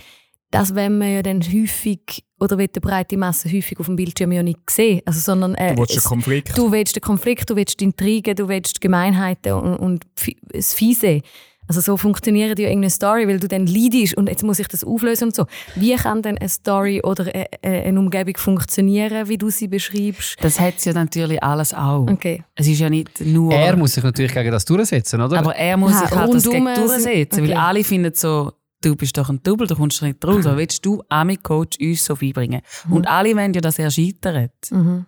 [0.52, 4.32] das wenn man ja dann häufig oder wird die breite Masse häufig auf dem Bildschirm
[4.32, 6.58] ja nicht sehen, also sondern äh, Du willst es- einen Konflikt.
[6.58, 10.06] du willst den Konflikt, du willst die Intrigen, du willst die Gemeinheiten und, und
[10.54, 11.22] das Fiese.
[11.68, 14.84] Also so funktioniert ja irgendeine Story, weil du dann leidest und jetzt muss ich das
[14.84, 15.46] auflösen und so.
[15.76, 20.36] Wie kann denn eine Story oder äh, äh, eine Umgebung funktionieren, wie du sie beschreibst?
[20.44, 22.08] das hat ja natürlich alles auch.
[22.10, 22.44] Okay.
[22.56, 23.54] Es ist ja nicht nur...
[23.54, 25.38] Er muss sich natürlich gegen das durchsetzen, oder?
[25.40, 27.52] Aber er muss Ja, sich halt das rundum gegen durchsetzen, okay.
[27.52, 28.52] weil alle finden so,
[28.82, 30.46] du bist doch ein Double, du kommst nicht raus.
[30.46, 32.62] Aber willst du Ami-Coach uns so beibringen?
[32.90, 34.52] Und alle wollen ja, dass er scheitert.
[34.72, 35.06] Mhm.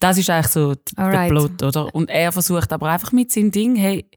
[0.00, 1.30] Das ist eigentlich so d- der Alright.
[1.30, 1.94] Plot, oder?
[1.94, 4.08] Und er versucht aber einfach mit seinem Ding, hey,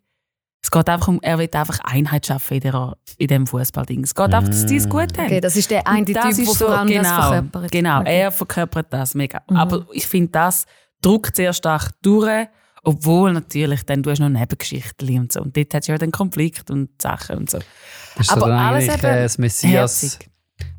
[0.64, 4.04] es geht einfach um, er will einfach Einheit schaffen in, der, in diesem Fußballding.
[4.04, 5.26] Es geht einfach, dass die es gut haben.
[5.26, 7.72] Okay, das ist der eine Typ, das der so, genau, das verkörpert.
[7.72, 8.20] Genau, Okay.
[8.20, 9.41] er verkörpert das mega.
[9.49, 9.56] Mhm.
[9.58, 10.66] Aber ich finde, das
[11.02, 12.47] drückt sehr stark durch,
[12.84, 15.41] obwohl natürlich dann, du hast noch Nebengeschichten und so.
[15.41, 17.59] Und dort hast du ja dann Konflikt und Sachen und so.
[18.17, 20.27] das ist aber so dann alles eben äh, das Messias Herzig.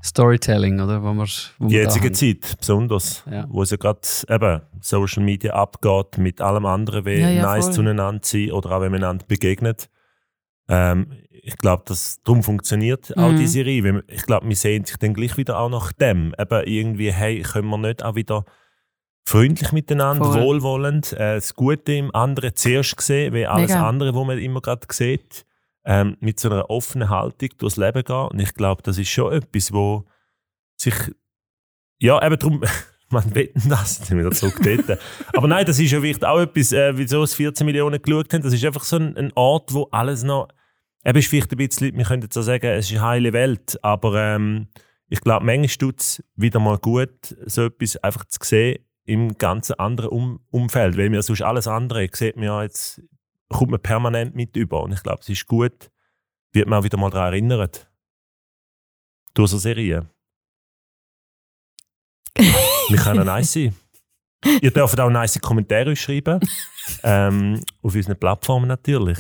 [0.05, 1.03] Storytelling, oder?
[1.03, 1.27] Wo wir,
[1.59, 2.13] wo Die jetzige.
[2.13, 3.47] Zeit, besonders, Ja.
[3.49, 7.67] wo es ja gerade eben Social Media abgeht, mit allem anderen, wie Ja, ja, nice
[7.67, 7.75] voll.
[7.75, 9.89] zueinander sein oder auch wenn man einander begegnet.
[10.69, 13.37] Ähm, ich glaube, dass darum funktioniert auch Mhm.
[13.39, 13.83] die Serie.
[13.85, 16.35] weil Ich glaube, wir sehen sich dann gleich wieder auch nach dem.
[16.39, 18.45] Eben irgendwie, hey, können wir nicht auch wieder
[19.25, 20.43] freundlich miteinander, Voll.
[20.43, 23.89] wohlwollend, äh, das Gute im anderen zuerst sehen, wie alles Mega.
[23.89, 25.45] andere, wo man immer gerade sieht,
[25.85, 28.29] ähm, mit so einer offenen Haltung durchs Leben gehen.
[28.29, 30.05] Und ich glaube, das ist schon etwas, wo
[30.77, 30.95] sich
[31.99, 32.61] ja, eben darum,
[33.11, 34.99] man wetten das, sind wir wieder zurück dort.
[35.35, 38.43] Aber nein, das ist ja vielleicht auch etwas, äh, wieso es 14 Millionen geschaut haben.
[38.43, 40.49] Das ist einfach so ein, ein Ort, wo alles noch,
[41.05, 43.79] eben ist vielleicht ein bisschen, wir könnten jetzt auch sagen, es ist eine heile Welt,
[43.83, 44.69] aber ähm,
[45.09, 49.75] ich glaube, manchmal tut es wieder mal gut, so etwas einfach zu sehen im ganzen
[49.79, 53.03] anderen um Umfeld, weil mir sonst alles andere, sieht man ja jetzt,
[53.49, 55.91] kommt man permanent mit über und ich glaube, es ist gut,
[56.53, 57.91] wird man auch wieder mal daran erinnert.
[59.35, 60.09] Durch so Serien.
[62.37, 63.75] Wir können nice sein.
[64.61, 66.41] Ihr dürft auch nice Kommentare schreiben.
[67.05, 69.19] ähm, auf unseren Plattformen natürlich.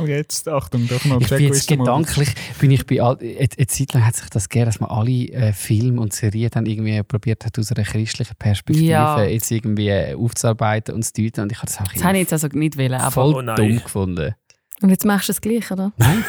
[0.00, 1.78] Oh, jetzt, Achtung, doch noch Ich bin jetzt mal.
[1.78, 2.28] gedanklich,
[2.60, 5.10] bin ich bei all, eine, eine Zeit lang hat sich das gegeben, dass man alle
[5.10, 9.22] äh, Filme und Serien dann irgendwie probiert hat, aus einer christlichen Perspektive Ja.
[9.24, 11.40] jetzt irgendwie äh, aufzuarbeiten und zu deuten.
[11.42, 13.54] Und ich habe das auch Das habe ich jetzt also nicht wollen, aber voll Oh
[13.56, 14.34] dumm gefunden.
[14.82, 15.92] Und jetzt machst du es gleich, oder?
[15.98, 16.24] Nein.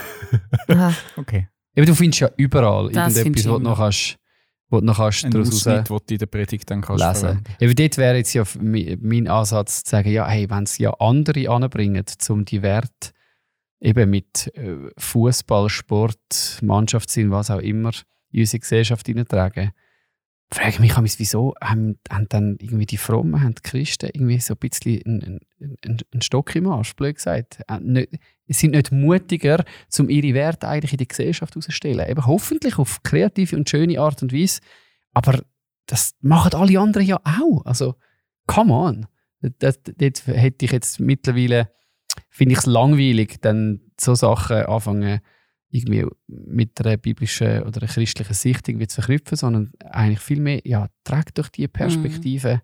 [1.16, 1.48] Okay.
[1.76, 4.18] Eben, du findest ja überall Das irgendetwas, wo du noch kannst,
[4.72, 7.06] wo du noch kannst Ein daraus raus Ausschnitt, den du in der Predigt dann kannst
[7.06, 7.20] lesen.
[7.20, 7.44] verwenden.
[7.60, 11.50] Eben dort wäre jetzt ja mein Ansatz zu sagen, ja, hey, wenn es ja andere
[11.50, 13.12] anbringen, um die Werte
[13.82, 17.92] eben mit äh, Fußball, Sport, Mannschaftssinn, was auch immer,
[18.32, 19.72] in unsere Gesellschaft hineintragen.
[20.54, 24.40] Frage ich mich manchmal, wieso haben, haben dann irgendwie die Frommen, haben die Christen irgendwie
[24.40, 27.62] so ein bisschen einen, einen, einen Stock im Arsch, blöd gesagt.
[27.68, 28.08] Äh,
[28.48, 29.64] sie sind nicht mutiger,
[29.98, 32.10] um ihre Werte eigentlich in die Gesellschaft herauszustellen.
[32.10, 34.60] Eben hoffentlich auf kreative und schöne Art und Weise.
[35.14, 35.42] Aber
[35.86, 37.66] das machen alle anderen ja auch.
[37.66, 37.96] Also,
[38.46, 39.08] come on.
[39.40, 41.72] Das, das hätte ich jetzt mittlerweile,
[42.30, 45.22] finde ich es langweilig, dann so Sachen anfangen,
[45.72, 50.62] irgendwie mit einer biblischen oder einer christlichen Sicht irgendwie zu verknüpfen, sondern eigentlich viel mehr,
[50.64, 52.62] ja, trägt doch die Perspektive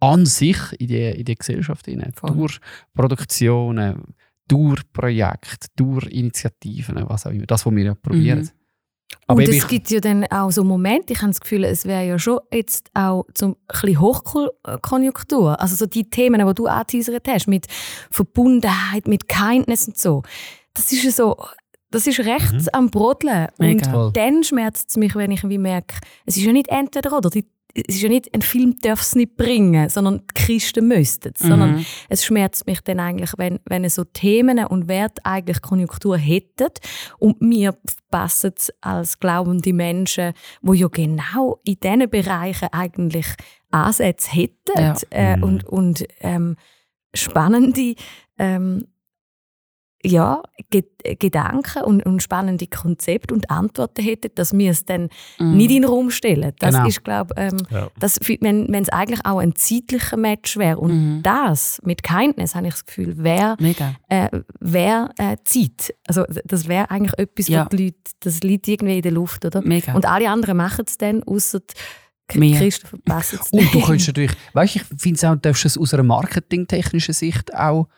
[0.00, 2.12] an sich in die, in die Gesellschaft hinein.
[2.22, 2.58] Durch
[2.94, 4.14] Produktionen,
[4.48, 7.46] durch Projekte, durch Initiativen, was auch immer.
[7.46, 8.50] Das, was wir ja probieren.
[9.26, 12.06] Aber und es gibt ja dann auch so Momente, ich habe das Gefühl, es wäre
[12.06, 15.60] ja schon jetzt auch zum ein Hochkonjunktur.
[15.60, 17.66] Also so die Themen, die du angeteasert hast, mit
[18.10, 20.22] Verbundenheit, mit Kindness und so.
[20.74, 21.36] Das ist ja so,
[21.92, 23.48] das ist rechts am Brodeln.
[23.58, 24.06] Mega.
[24.06, 25.94] Und dann schmerzt es mich, wenn ich wie merke,
[26.26, 27.30] es ist ja nicht entweder oder.
[27.30, 31.32] Die, es ist ja nicht, ein Film darf es nicht bringen, sondern die Christen müssten
[31.34, 31.40] es.
[31.40, 31.86] Sondern Mhm.
[32.10, 36.68] es schmerzt mich dann eigentlich, wenn, wenn so Themen und Werte eigentlich Konjunktur hätten
[37.18, 43.26] und wir verpassen es als glaubende Menschen, wo ja genau in diesen Bereichen eigentlich
[43.70, 44.94] Ansätze hätten Ja.
[45.10, 45.42] äh, Mhm.
[45.42, 46.56] und, und ähm,
[47.14, 47.94] spannende
[48.38, 48.86] ähm,
[50.04, 50.84] ja, Ge
[51.18, 55.56] Gedanken und, und spannende Konzepte und Antworten hätten, dass wir es dann Mhm.
[55.56, 56.52] nicht in den Raum stellen.
[56.60, 56.86] Das Genau.
[56.88, 57.88] ist, glaube ähm, Ja.
[57.98, 60.78] das, wenn wenn es eigentlich auch ein zeitlicher Match wäre.
[60.78, 61.22] Und Mhm.
[61.22, 63.56] das mit Kindness, habe ich das Gefühl, wäre
[64.08, 64.28] äh,
[64.60, 65.94] wär, äh, Zeit.
[66.06, 67.64] Also das wäre eigentlich etwas, Ja.
[67.66, 69.60] die Leute, das liegt irgendwie in der Luft, oder?
[69.62, 69.94] Mega.
[69.94, 71.60] Und alle anderen machen es dann, außer
[72.30, 75.76] verpassen es Und du könntest natürlich, weißt du, ich finde es auch, du darfst es
[75.76, 77.88] aus einer marketingtechnischen Sicht auch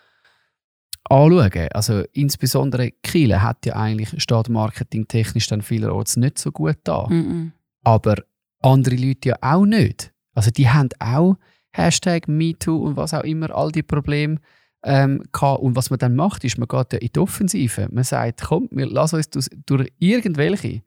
[1.09, 1.69] anschauen.
[1.73, 7.07] Also insbesondere Kiel hat ja eigentlich, steht marketingtechnisch dann vielerorts nicht so gut da.
[7.09, 7.53] Mhm.
[7.83, 8.17] Aber
[8.63, 10.13] andere Leute ja auch nicht.
[10.35, 11.37] Also die haben auch
[11.73, 14.39] Hashtag MeToo und was auch immer, all die Probleme
[14.85, 15.61] ähm, gehabt.
[15.61, 17.89] Und was man dann macht, ist, man geht ja in die Offensive.
[17.91, 20.83] Man sagt, komm, wir lassen uns durch, durch irgendwelche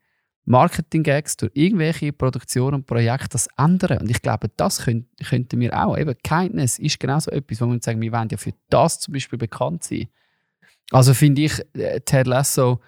[0.47, 3.99] Marketing-Gags, durch irgendwelche Produktionen und Projekte das ändern.
[3.99, 5.97] Und ich glaube, das könnt, könnten wir auch.
[5.97, 9.13] Eben, Kindness ist genau so etwas, wo man sagen, wir wollen ja für das zum
[9.13, 10.07] Beispiel bekannt sein.
[10.91, 12.79] Also finde ich äh, Ted Lasso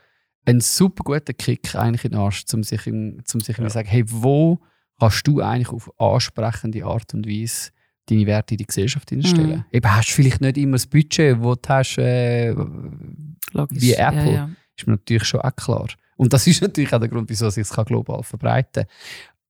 [0.45, 3.69] einen super guten Kick eigentlich in den Arsch, um sich, in- um sich ja.
[3.69, 4.59] sagen, hey, wo
[4.97, 7.71] kannst du eigentlich auf ansprechende Art und Weise
[8.09, 9.57] deine Werte in die Gesellschaft hinstellen?
[9.57, 9.65] Mhm.
[9.71, 14.25] Eben hast du vielleicht nicht immer das Budget, das du hast, äh, wie Apple.
[14.25, 14.49] Ja, ja.
[14.77, 15.87] ist mir natürlich schon auch klar.
[16.19, 18.93] Und das ist natürlich auch der Grund, wieso sich es kann global verbreiten kann.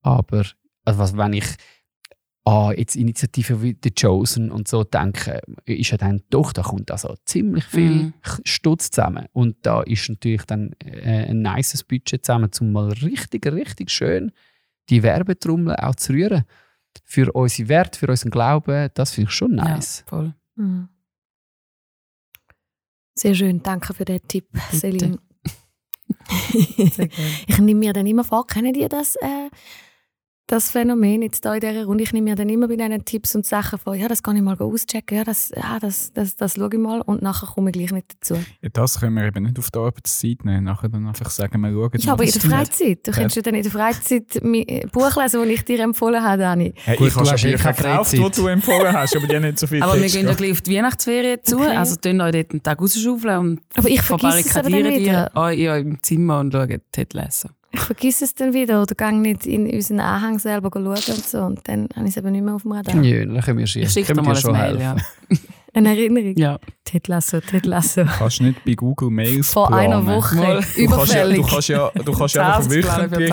[0.02, 0.46] Aber
[0.86, 1.48] also was, wenn ich
[2.46, 6.92] an jetzt Initiativen wie The Chosen und so denke, ist ja dann doch, da kommt
[6.92, 8.14] also ziemlich viel Mhm.
[8.44, 9.26] Stutz zusammen.
[9.34, 14.32] Und da ist natürlich dann äh, ein nices Budget zusammen, um mal richtig, richtig schön
[14.90, 16.44] die Werbetrommel auch zu rühren.
[17.04, 20.00] Für unsere Werte, für unseren Glauben, das finde ich schon nice.
[20.00, 20.34] Ja, voll.
[20.56, 20.90] Mhm.
[23.16, 25.00] Sehr schön, danke für den Tipp, Celine.
[25.00, 25.29] Sehr gerne.
[26.54, 29.50] Ich nehme mir dann immer vor, kennen die das, äh,
[30.52, 32.04] das Phänomen jetzt da in dieser Runde?
[32.04, 34.42] Ich nehme mir dann immer bei diesen Tipps und Sachen vor, ja, das kann ich
[34.42, 37.74] mal auschecken, ja, das, ja, das, das, das schaue ich mal und nachher komme ich
[37.74, 38.36] gleich nicht dazu.
[38.62, 40.64] Ja, das können wir eben nicht auf die Arbeitszeit nehmen.
[40.64, 43.08] Nachher dann einfach sagen, wir schauen Ja, aber in der Freizeit.
[43.08, 46.40] Du könntest ja dann in der Freizeit mein Buch lesen, das ich dir empfohlen habe,
[46.40, 46.74] Dani.
[46.76, 49.44] Hey, Gut, ich du habe schon Bücher gekauft, die du empfohlen hast, aber die haben
[49.44, 51.58] nicht so viel Aber wir Text gehen ja gleich auf die Weihnachtsferien zu.
[51.58, 51.76] Okay.
[51.76, 56.04] Also tun euch dort einen Tag rausschaufeln und Aber ich verbarrikadieren die euch in eurem
[56.04, 57.50] Zimmer und schauen Ted Lasso.
[57.72, 61.38] Ich vergesse es dann wieder oder gehe nicht in unseren Anhang selber schauen und so.
[61.40, 62.96] Und dann habe ich es eben nicht mehr auf dem Radar.
[63.04, 64.80] Ja, dann können wir, schon- Ich schicke dir mal ein Mail.
[64.80, 64.96] Ja.
[65.72, 66.36] Eine Erinnerung.
[66.36, 66.58] ja.
[66.84, 68.04] Ted Lasso, Ted Lasso.
[68.04, 69.94] kannst nicht bei Google Mails Vor planen.
[69.94, 70.36] einer Woche.
[70.38, 70.62] Mal.
[70.76, 71.38] Du kannst ja, Überfällig.
[71.38, 73.32] du kannst ja, du kannst ja wöchentlich,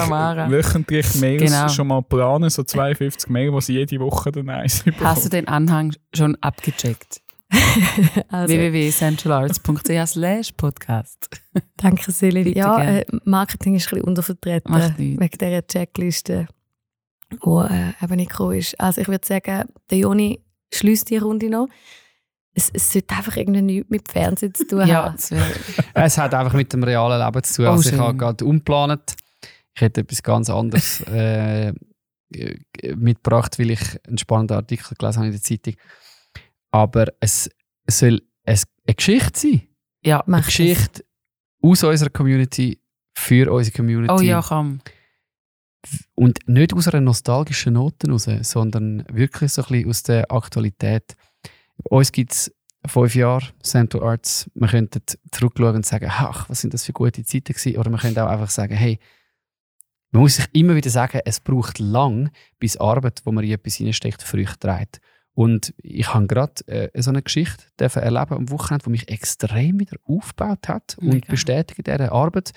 [0.51, 1.69] wöchentlich Mails Genau.
[1.71, 5.49] schon mal planen, so 52 Mails, die sie jede Woche dann eins Hast du den
[5.49, 7.23] Anhang schon abgecheckt?
[8.29, 11.29] Also, www.centralarts.ch slash podcast.
[11.77, 12.13] danke.
[12.13, 16.49] Bitte Ja, äh, Marketing ist ein bisschen untervertreten wegen dieser Checkliste,
[17.33, 18.79] die äh, eben nicht gekommen ist.
[18.81, 20.41] Also ich würde sagen, der Joni
[20.73, 21.69] schließt die Runde noch.
[22.55, 25.17] Es, es sollte einfach irgendwie nichts mit Fernsehen zu tun Ja, haben.
[25.95, 27.67] Es hat einfach mit dem realen Leben zu tun.
[27.67, 29.15] Oh, also ich habe gerade umgeplant.
[29.75, 35.27] Ich hätte etwas ganz anderes äh, äh, mitgebracht, weil ich einen spannenden Artikel gelesen habe
[35.27, 35.75] in der Zeitung.
[36.77, 37.49] Aber es
[37.89, 39.63] soll es eine Geschichte sein.
[40.05, 40.21] Ja.
[40.21, 40.43] Eine.
[40.43, 41.07] Geschichte
[41.63, 42.79] aus unserer Community,
[43.15, 44.13] für unsere Community.
[44.13, 44.81] Oh ja, komm.
[46.15, 51.17] Und nicht aus einer nostalgischen Note raus, sondern wirklich so ein bisschen aus der Aktualität.
[51.79, 52.55] Bei uns gibt es
[52.85, 55.01] fünf Jahre Central Arts, wir könnten
[55.31, 57.79] zurückschauen und sagen, ach, was sind das für gute Zeiten gewesen?
[57.79, 58.99] Oder wir können auch einfach sagen, hey,
[60.11, 63.77] man muss sich immer wieder sagen, es braucht lang, bis Arbeit, wo man in etwas
[63.77, 65.01] hineinsteckt, Früchte trägt.
[65.37, 69.79] Und ich habe gerade äh, so eine Geschichte dürfen erleben am Wochenende, die mich extrem
[69.79, 71.31] wieder aufgebaut hat und Mega.
[71.31, 72.53] bestätigt diese Arbeit,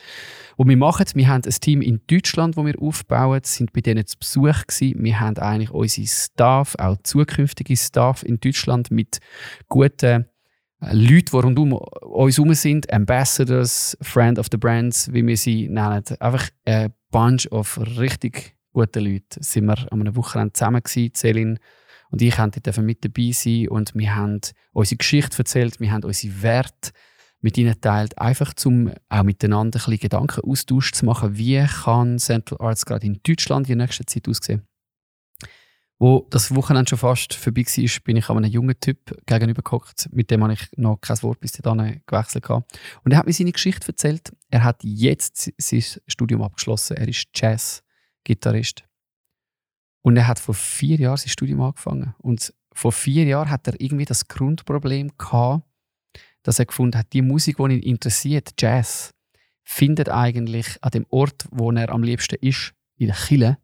[0.57, 1.05] die wir machen.
[1.13, 5.03] Wir haben ein Team in Deutschland, das wir aufbauen, sind bei denen zu Besuch gewesen.
[5.03, 9.19] Wir haben eigentlich unsere Staff, auch zukünftige Staff in Deutschland mit
[9.67, 10.27] guten
[10.79, 15.35] äh, Leuten, die rund um uns herum sind, Ambassadors, Friend of the Brands, wie wir
[15.35, 16.05] sie nennen.
[16.21, 19.43] Einfach ein Bunch of richtig guten Leuten.
[19.43, 21.59] Sind wir an einem Wochenende zusammen gewesen, Celine
[22.11, 24.41] und ich dort mit dabei sein und wir haben
[24.73, 26.91] unsere Geschichte erzählt, wir haben unsere Werte
[27.41, 32.59] mit ihnen geteilt, einfach zum auch miteinander ein bisschen Gedankenaustausch zu machen, wie kann Central
[32.59, 34.63] Arts gerade in Deutschland in nächster Zeit aussehen.
[36.01, 40.31] Wo das Wochenende schon fast vorbei war, bin ich einem jungen Typ gegenüber gehockt, mit
[40.31, 42.47] dem habe ich noch kein Wort bis dahin gewechselt.
[42.47, 42.65] habe.
[43.03, 44.31] Und er hat mir seine Geschichte erzählt.
[44.49, 46.95] Er hat jetzt sein Studium abgeschlossen.
[46.95, 48.88] Er ist Jazz-Gitarrist.
[50.01, 52.15] Und er hat vor vier Jahren sein Studium angefangen.
[52.19, 55.63] Und vor vier Jahren hat er irgendwie das Grundproblem gehabt,
[56.43, 59.13] dass er gefunden hat, die Musik, die ihn interessiert, Jazz,
[59.63, 63.57] findet eigentlich an dem Ort, wo er am liebsten ist, in der Kille,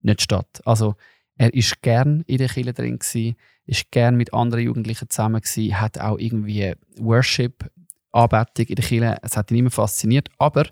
[0.00, 0.60] nicht statt.
[0.64, 0.96] Also
[1.36, 3.36] er ist gern in der Kille drin gsi,
[3.66, 7.70] ist gern mit anderen Jugendlichen zusammen gsi, hat auch irgendwie Worship,
[8.10, 9.16] Anbetung in der Kille.
[9.22, 10.68] Es hat ihn immer fasziniert, aber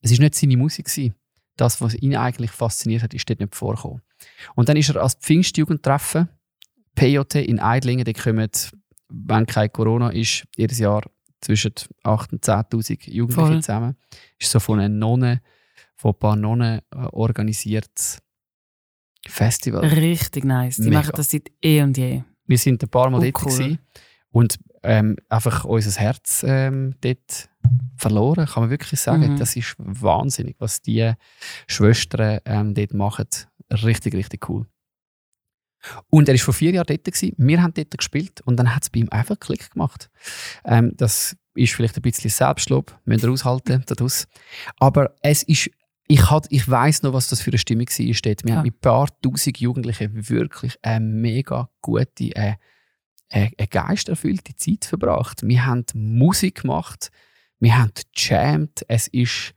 [0.00, 1.12] es ist nicht seine Musik gsi.
[1.58, 4.00] Das, was ihn eigentlich fasziniert hat, ist dort nicht vorgekommen.
[4.54, 6.28] Und dann ist er als Pfingstjugendtreffen,
[6.94, 8.48] PJT in Eidlingen, die kommen,
[9.10, 11.02] wenn kein Corona ist, jedes Jahr
[11.40, 11.72] zwischen
[12.04, 13.62] 8.000 und 10.000 Jugendliche Voll.
[13.62, 13.96] zusammen.
[14.38, 15.40] Ist so von einer Nonne,
[15.94, 18.18] von ein paar Nonnen äh, organisiertes
[19.26, 19.84] Festival.
[19.84, 20.76] Richtig nice.
[20.76, 21.00] Die Mega.
[21.00, 22.22] machen das seit eh und je.
[22.46, 23.78] Wir sind ein paar Mal Oh, dort cool.
[24.30, 27.48] und ähm, einfach unser Herz ähm, dort
[27.96, 29.32] verloren, kann man wirklich sagen.
[29.32, 29.38] Mhm.
[29.38, 31.12] Das ist wahnsinnig, was die
[31.66, 33.26] Schwestern ähm, dort machen.
[33.70, 34.66] Richtig, richtig cool.
[36.10, 37.04] Und er war vor vier Jahren dort.
[37.04, 37.34] Gewesen.
[37.38, 40.10] Wir haben dort gespielt und dann hat es bei ihm einfach Klick gemacht.
[40.64, 44.26] Ähm, das ist vielleicht ein bisschen Selbstlob, müsst ihr aushalten daraus.
[44.78, 45.70] Aber es ist,
[46.08, 48.44] ich, hat, ich weiss noch, was das für eine Stimmung war dort.
[48.44, 48.56] Wir Ja.
[48.56, 52.54] haben mit ein paar tausend Jugendlichen wirklich eine mega gute, äh,
[53.30, 55.42] eine, eine geisterfüllte Zeit verbracht.
[55.42, 57.10] Wir haben Musik gemacht,
[57.60, 59.54] wir haben gejammt, es ist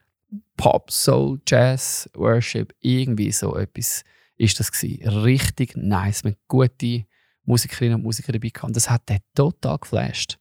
[0.58, 4.04] Pop, Soul, Jazz, Worship, irgendwie so etwas
[4.38, 5.08] ist das gewesen.
[5.08, 6.24] Richtig nice.
[6.24, 7.06] Wir haben gute
[7.46, 8.76] Musikerinnen und Musiker dabei gehabt.
[8.76, 10.40] Das hat den total geflasht.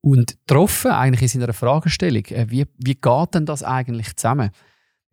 [0.00, 4.50] Und getroffen eigentlich in seiner Fragestellung, äh, wie, wie geht denn das eigentlich zusammen?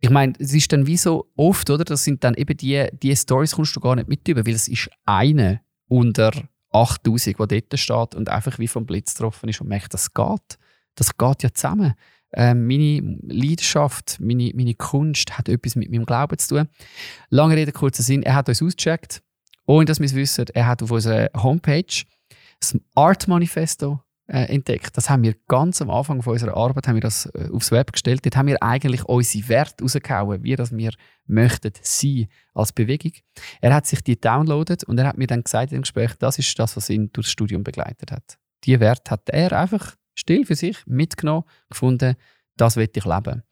[0.00, 1.84] Ich meine, es ist dann wie so oft, oder?
[1.84, 4.68] Das sind dann eben die, die Stories kommst du gar nicht mit über, weil es
[4.68, 6.32] ist eine unter
[6.70, 10.58] 8000, die dort steht und einfach wie vom Blitz getroffen ist und merkt, das geht.
[10.94, 11.94] Das geht ja zusammen.
[12.34, 16.68] Ähm, meine Leidenschaft, meine, meine Kunst hat etwas mit meinem Glauben zu tun.
[17.28, 19.22] Lange Rede, kurzer Sinn, er hat uns ausgecheckt,
[19.66, 20.46] ohne dass wir es wissen.
[20.54, 22.04] Er hat auf unserer Homepage
[22.58, 24.96] das Art Manifesto äh, entdeckt.
[24.96, 27.92] Das haben wir ganz am Anfang von unserer Arbeit haben wir das äh, aufs Web
[27.92, 28.24] gestellt.
[28.24, 30.92] Dort haben wir eigentlich unsere Werte rausgehauen, wie das wir
[31.26, 33.12] möchten sein als Bewegung.
[33.60, 36.58] Er hat sich die downloadet und er hat mir dann gesagt dem Gespräch, das ist
[36.58, 38.38] das, was ihn durchs Studium begleitet hat.
[38.64, 42.16] Die Werte hat er einfach still für sich mitgenommen, gefunden,
[42.56, 43.42] das will ich leben.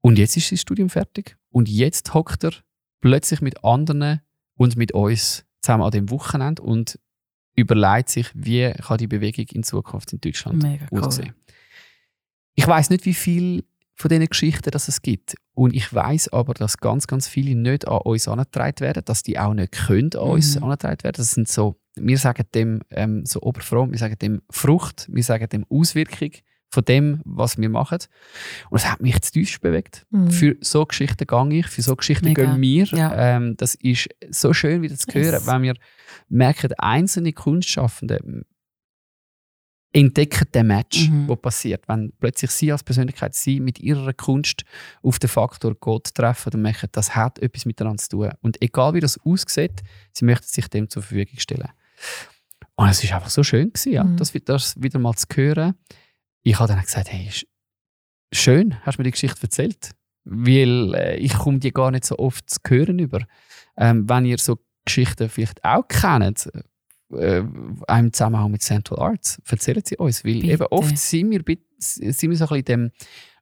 [0.00, 2.52] Und jetzt ist sein Studium fertig und jetzt hockt er
[3.00, 4.20] plötzlich mit anderen
[4.54, 6.98] und mit uns zusammen an dem Wochenende und
[7.56, 11.02] überlegt sich, wie kann die Bewegung in Zukunft in Deutschland Mega cool.
[11.02, 11.34] aussehen.
[12.54, 13.64] Ich weiß nicht, wie viel
[13.96, 15.34] von diesen Geschichten das es gibt.
[15.54, 19.38] Und ich weiß aber, dass ganz, ganz viele nicht an uns angetragen werden, dass die
[19.38, 20.64] auch nicht können an uns Mhm.
[20.64, 21.16] angetragen werden.
[21.16, 25.48] Das sind so, wir sagen dem ähm, so oberfromm, wir sagen dem Frucht, wir sagen
[25.48, 26.30] dem Auswirkung
[26.70, 27.98] von dem, was wir machen.
[28.68, 30.04] Und es hat mich zu tief bewegt.
[30.10, 30.30] Mhm.
[30.32, 32.46] Für so Geschichten gehe ich, für so Geschichten Mega.
[32.46, 32.84] gehen wir.
[32.86, 33.36] Ja.
[33.36, 35.46] Ähm, das ist so schön wieder zu hören, Yes.
[35.46, 35.74] wenn wir
[36.28, 38.18] merken, einzelne Kunstschaffende
[39.94, 41.28] entdecken den Match, Mhm.
[41.28, 41.86] wo passiert.
[41.88, 44.64] Wenn plötzlich sie als Persönlichkeit, sie mit ihrer Kunst
[45.02, 48.30] auf den Faktor Gott treffen und merken, das hat etwas miteinander zu tun.
[48.42, 49.82] Und egal wie das aussieht,
[50.12, 51.68] sie möchten sich dem zur Verfügung stellen.
[52.76, 54.16] Und es ist einfach so schön gewesen, ja, Mhm.
[54.16, 55.74] das, wieder- das wieder mal zu hören.
[56.42, 57.46] Ich habe dann gesagt, hey, sch-
[58.32, 59.92] schön, hast du mir die Geschichte erzählt.
[60.24, 63.20] Weil äh, ich komme die gar nicht so oft zu hören über.
[63.76, 66.50] Ähm, wenn ihr so Geschichten vielleicht auch kennt,
[67.18, 67.44] äh,
[67.98, 70.24] im Zusammenhang mit Central Arts, erzählen sie uns.
[70.24, 70.52] Weil Bitte.
[70.52, 72.90] eben oft sind wir, sind wir so ein bisschen in dem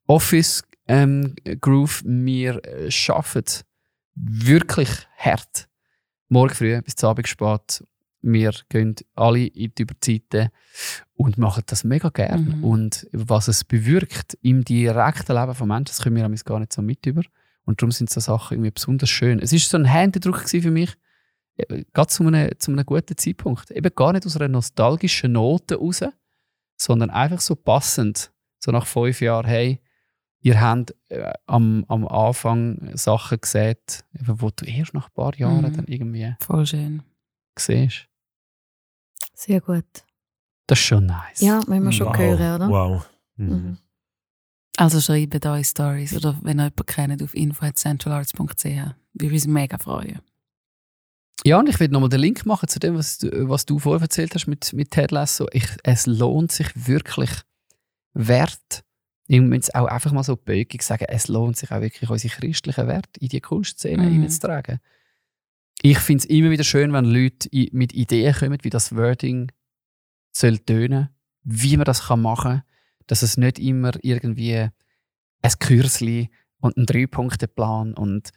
[0.06, 2.02] Office-Groove.
[2.04, 3.62] wir äh, arbeiten
[4.14, 5.68] wirklich hart.
[6.28, 7.84] Morgen früh bis zum Abend spät
[8.22, 10.48] Wir gehen alle in die Überzeiten
[11.14, 12.58] und machen das mega gern.
[12.58, 12.64] Mhm.
[12.64, 16.82] Und was es bewirkt im direkten Leben von Menschen, das können wir gar nicht so
[16.82, 17.22] mit über.
[17.64, 19.38] Und darum sind so Sachen irgendwie besonders schön.
[19.38, 20.94] Es ist so ein Händedruck für mich,
[21.56, 23.70] gerade zu einem, zu einem guten Zeitpunkt.
[23.70, 26.02] Eben gar nicht aus einer nostalgischen Note raus,
[26.76, 28.32] sondern einfach so passend.
[28.58, 29.80] So nach fünf Jahren, hey,
[30.40, 33.76] ihr habt äh, am, am Anfang Sachen gesehen,
[34.14, 35.76] eben, wo du erst nach ein paar Jahren Mhm.
[35.76, 37.02] dann irgendwie Voll schön.
[37.58, 38.06] siehst.
[39.34, 39.84] Sehr gut.
[40.66, 41.40] Das ist schon nice.
[41.40, 42.16] Ja, wenn wir schon wow.
[42.16, 42.68] hören, oder?
[42.68, 43.10] Wow.
[43.36, 43.48] Mhm.
[43.48, 43.78] Mhm.
[44.76, 48.64] Also schreibt euch Stories oder wenn ihr jemanden kennt auf info.centralarts.ch.
[49.14, 50.20] Würde uns mega freuen.
[51.44, 54.02] Ja, und ich will nochmal den Link machen zu dem, was du, was du vorher
[54.02, 55.48] erzählt hast mit, mit Ted Lasso.
[55.52, 57.30] Ich, es lohnt sich wirklich
[58.14, 58.84] wert.
[59.26, 62.86] Ich muss auch einfach mal so böckig sagen, es lohnt sich auch wirklich, unsere christlichen
[62.86, 64.20] Werte in die Kunstszene Mhm.
[64.22, 64.78] reinzutragen.
[65.80, 69.50] Ich finde es immer wieder schön, wenn Leute mit Ideen kommen, wie das Wording
[70.32, 71.08] soll tönen,
[71.42, 72.62] wie man das kann machen kann,
[73.08, 74.56] dass es nicht immer irgendwie
[75.42, 76.30] ein Kürzli
[76.60, 78.30] und ein Drei-Punkte-Plan und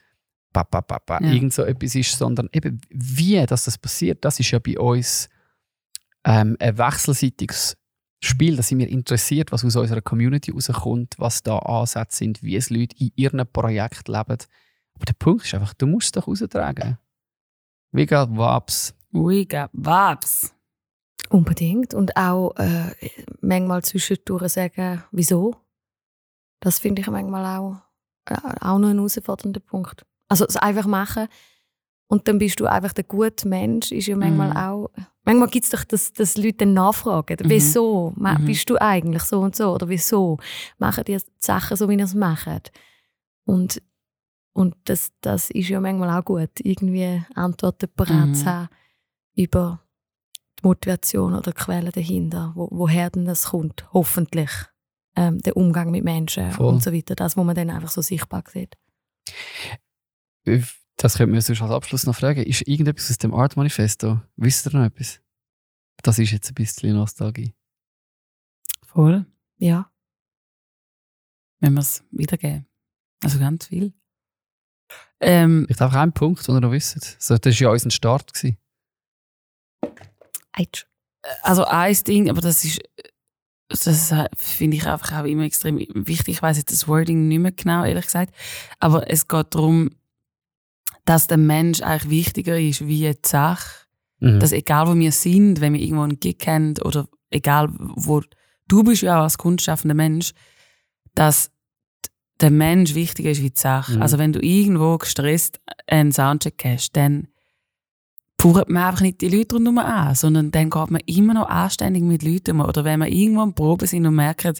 [0.64, 1.32] pa, pa, Ja.
[1.32, 5.28] irgend so etwas ist, sondern eben wie dass das passiert, das ist ja bei uns
[6.24, 7.76] ähm, ein wechselseitiges
[8.22, 8.56] Spiel.
[8.56, 12.70] Da sind wir interessiert, was aus unserer Community rauskommt, was da Ansätze sind, wie es
[12.70, 14.38] Leute in ihrem Projekt leben.
[14.94, 16.98] Aber der Punkt ist einfach, du musst es doch raustragen.
[17.92, 18.94] Wie geht Waps?
[19.12, 20.52] We got vibes.
[21.30, 21.94] Unbedingt.
[21.94, 22.92] Und auch äh,
[23.40, 25.56] manchmal zwischendurch sagen, wieso.
[26.60, 27.76] Das finde ich manchmal auch,
[28.26, 30.04] äh, auch noch ein herausfordernder Punkt.
[30.28, 31.28] Also es einfach machen
[32.08, 34.56] und dann bist du einfach der gute Mensch, ist ja manchmal Mhm.
[34.56, 34.90] auch...
[35.24, 37.50] Manchmal gibt es doch, dass, dass Leute dann nachfragen, Mhm.
[37.50, 38.44] wieso Mhm.
[38.44, 39.72] bist du eigentlich so und so?
[39.74, 40.38] Oder wieso
[40.78, 42.70] machen die Sachen so, wie ihr es macht?
[43.44, 43.82] Und,
[44.52, 48.34] und das, das ist ja manchmal auch gut, irgendwie Antworten parat Mhm.
[48.34, 48.68] zu haben
[49.34, 49.80] über
[50.60, 54.50] die Motivation oder die Quelle dahinter, wo, woher denn das kommt, hoffentlich.
[55.16, 56.66] Ähm, der Umgang mit Menschen Voll.
[56.66, 58.74] und so weiter, das, wo man dann einfach so sichtbar sieht.
[60.96, 62.42] Das könnte man sonst als Abschluss noch fragen.
[62.42, 64.20] Ist irgendetwas aus dem Art Manifesto?
[64.36, 65.20] Wisst ihr noch etwas?
[66.02, 67.54] Das ist jetzt ein bisschen Nostalgie.
[68.84, 69.26] Voll.
[69.58, 69.90] Ja.
[71.60, 72.66] Wenn wir es wiedergeben.
[73.22, 73.92] Also ganz viel.
[75.20, 77.20] Ähm, Ich glaube, ein Punkt, den ihr noch wisst.
[77.20, 78.32] So, das war ja unser Start.
[78.32, 78.58] Gewesen.
[80.52, 80.86] Eitsch.
[81.42, 82.80] also ein Ding, aber das ist,
[83.68, 86.36] das finde ich einfach auch immer extrem wichtig.
[86.36, 88.34] Ich weiß jetzt das Wording nicht mehr genau, ehrlich gesagt.
[88.78, 89.90] Aber es geht darum,
[91.04, 93.86] dass der Mensch eigentlich wichtiger ist wie die Sache.
[94.20, 94.40] Mhm.
[94.40, 98.22] Dass egal wo wir sind, wenn wir irgendwo einen Gig haben oder egal wo,
[98.68, 100.32] du bist ja auch als kunstschaffender Mensch,
[101.14, 101.50] dass
[102.40, 103.96] der Mensch wichtiger ist wie die Sache.
[103.96, 104.02] Mhm.
[104.02, 107.28] Also wenn du irgendwo gestresst einen Soundcheck hast, dann
[108.38, 112.02] faucht man einfach nicht die Leute rundherum an, sondern dann geht man immer noch anständig
[112.02, 112.66] mit Leuten um.
[112.66, 114.54] Oder wenn wir irgendwo am Proben sind und merken,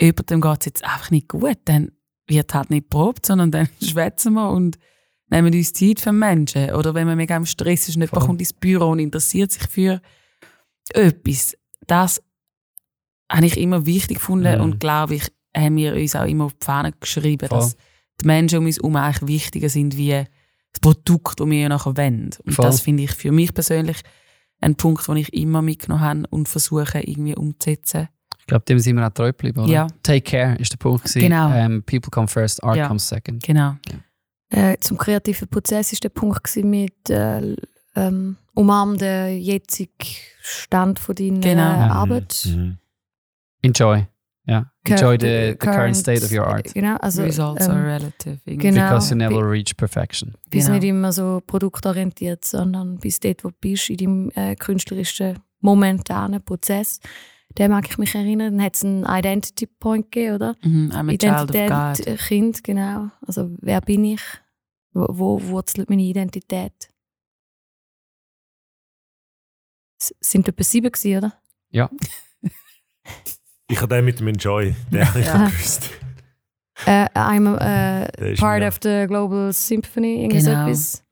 [0.00, 1.92] jemandem geht es jetzt einfach nicht gut, dann
[2.26, 4.78] wird halt nicht probt, sondern dann schwätzen wir und
[5.30, 6.70] nehmen uns Zeit für Menschen.
[6.74, 9.62] Oder wenn man mega im Stress ist und jemand kommt ins Büro und interessiert sich
[9.68, 10.00] für
[10.92, 11.56] etwas,
[11.86, 12.20] das
[13.30, 14.60] habe ich immer wichtig gefunden Mhm.
[14.64, 17.58] und glaube ich, haben wir uns auch immer auf die Fahne geschrieben, Voll.
[17.58, 17.76] dass
[18.20, 20.10] die Menschen um uns herum eigentlich wichtiger sind wie
[20.72, 22.30] das Produkt, das wir nachher wollen.
[22.44, 22.64] Und Voll.
[22.66, 23.98] das finde ich für mich persönlich
[24.60, 28.08] ein Punkt, den ich immer mitgenommen habe und versuche irgendwie umzusetzen.
[28.38, 29.60] Ich glaube, dem sind wir auch treu geblieben.
[29.60, 29.72] Oder?
[29.72, 29.86] Ja.
[30.02, 31.04] Take care ist der Punkt.
[31.04, 31.20] gewesen.
[31.20, 31.52] Genau.
[31.52, 32.88] Ähm, people come first, art Ja.
[32.88, 33.42] comes second.
[33.42, 33.76] Genau.
[34.50, 37.56] Äh, zum kreativen Prozess ist der Punkt gewesen mit äh,
[37.96, 39.92] ähm, umarm den jetzigen
[40.42, 41.72] Stand von deiner Genau.
[41.72, 41.90] äh, Mhm.
[41.92, 42.46] Arbeit.
[42.46, 42.78] Mhm.
[43.62, 44.06] Enjoy.
[44.46, 44.72] Ja.
[44.84, 46.72] Enjoy the, the current state of your art.
[46.74, 48.38] Genau, also Results ähm, are relative.
[48.46, 48.56] irgendwie.
[48.70, 48.88] genau.
[48.88, 50.34] Because you never reach perfection.
[50.50, 50.78] bist Genau.
[50.80, 56.42] nicht immer so produktorientiert, sondern bist dort, wo du bist, in deinem äh, künstlerischen momentanen
[56.42, 56.98] Prozess.
[57.58, 58.56] Den mag ich mich erinnern.
[58.56, 60.56] Dann hat es einen Identity Point gegeben, oder?
[60.62, 62.06] Mhm, I'm a child of Identität, God.
[62.06, 63.10] äh, Kind, genau.
[63.26, 64.22] Also wer bin ich?
[64.92, 66.72] Wo, wo wurzelt meine Identität?
[70.00, 71.32] S sind etwa sieben gewesen, oder?
[73.68, 75.46] Ich habe den mit dem Enjoy, den habe ich Ja.
[75.48, 75.90] gewusst.
[76.86, 80.66] Äh, I'm a, Der äh, part of the Global Symphony, irgendwie so Genau.
[80.66, 81.04] etwas.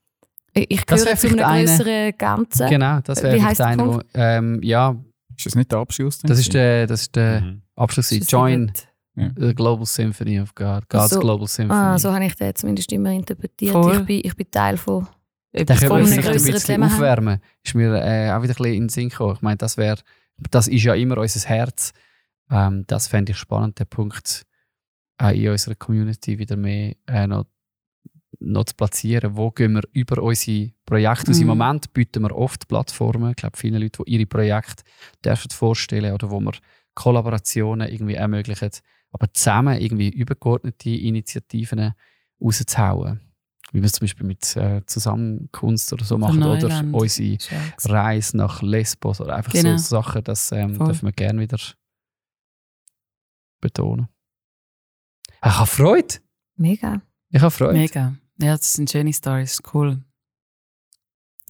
[0.55, 2.69] Ich, gehöre zu einem größeren Ganzen.
[2.71, 4.07] Genau, das wäre vielleicht einer, wo, Punkt?
[4.15, 4.97] ähm, ja,
[5.39, 6.19] Ist das nicht der Abschluss?
[6.19, 7.63] das ist der, das ist der Mhm.
[7.77, 8.09] Abschluss.
[8.09, 8.73] Das ist Join
[9.15, 9.35] sieben.
[9.39, 10.89] the Global Symphony of God.
[10.89, 11.21] God's so.
[11.21, 11.79] Global Symphony.
[11.81, 13.73] Ah, so habe ich den zumindest immer interpretiert.
[13.73, 13.99] Voll.
[14.01, 15.07] Ich bin, ich bin Teil von.
[15.53, 16.93] Da Etwas können wir einem bisschen Zusammenhang.
[16.93, 17.41] aufwärmen.
[17.65, 19.35] Ist mir äh, auch wieder ein bisschen in den Sinn gekommen.
[19.37, 19.99] Ich meine, das wäre,
[20.51, 21.93] das ist ja immer unser Herz.
[22.51, 24.45] Ähm, das fände ich spannend, der Punkt,
[25.19, 27.47] auch in unserer Community wieder mehr äh, noch
[28.41, 31.33] noch zu platzieren, wo gehen wir über unsere Projekte.
[31.33, 31.41] Mhm.
[31.41, 34.85] Im Moment bieten wir oft Plattformen, ich glaube, viele Leute, die ihre Projekte
[35.25, 36.53] dürfen vorstellen oder wo wir
[36.95, 38.71] Kollaborationen irgendwie ermöglichen,
[39.13, 41.95] aber zusammen irgendwie übergeordnete Initiativen
[42.41, 43.21] rauszuhauen.
[43.73, 47.39] Wie wir es zum Beispiel mit äh, Zusammenkunft oder so machen oder unsere
[47.85, 49.77] Reise nach Lesbos oder einfach genau.
[49.77, 51.59] so Sachen, das ähm, dürfen wir gerne wieder
[53.61, 54.09] betonen.
[55.45, 56.15] Ich habe Freude.
[56.57, 57.03] Mega.
[57.31, 57.75] Ich habe Freude.
[57.75, 58.15] Mega.
[58.41, 59.61] Ja, das sind schöne Stories.
[59.73, 60.03] Cool.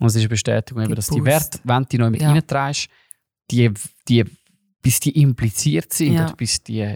[0.01, 2.33] Und es ist eine Bestätigung, eben, dass die Werte, wenn du noch mit ja.
[2.33, 2.89] reinträgst,
[3.51, 3.73] die,
[4.09, 4.25] die,
[4.81, 6.27] bis die impliziert sind ja.
[6.27, 6.95] oder bis die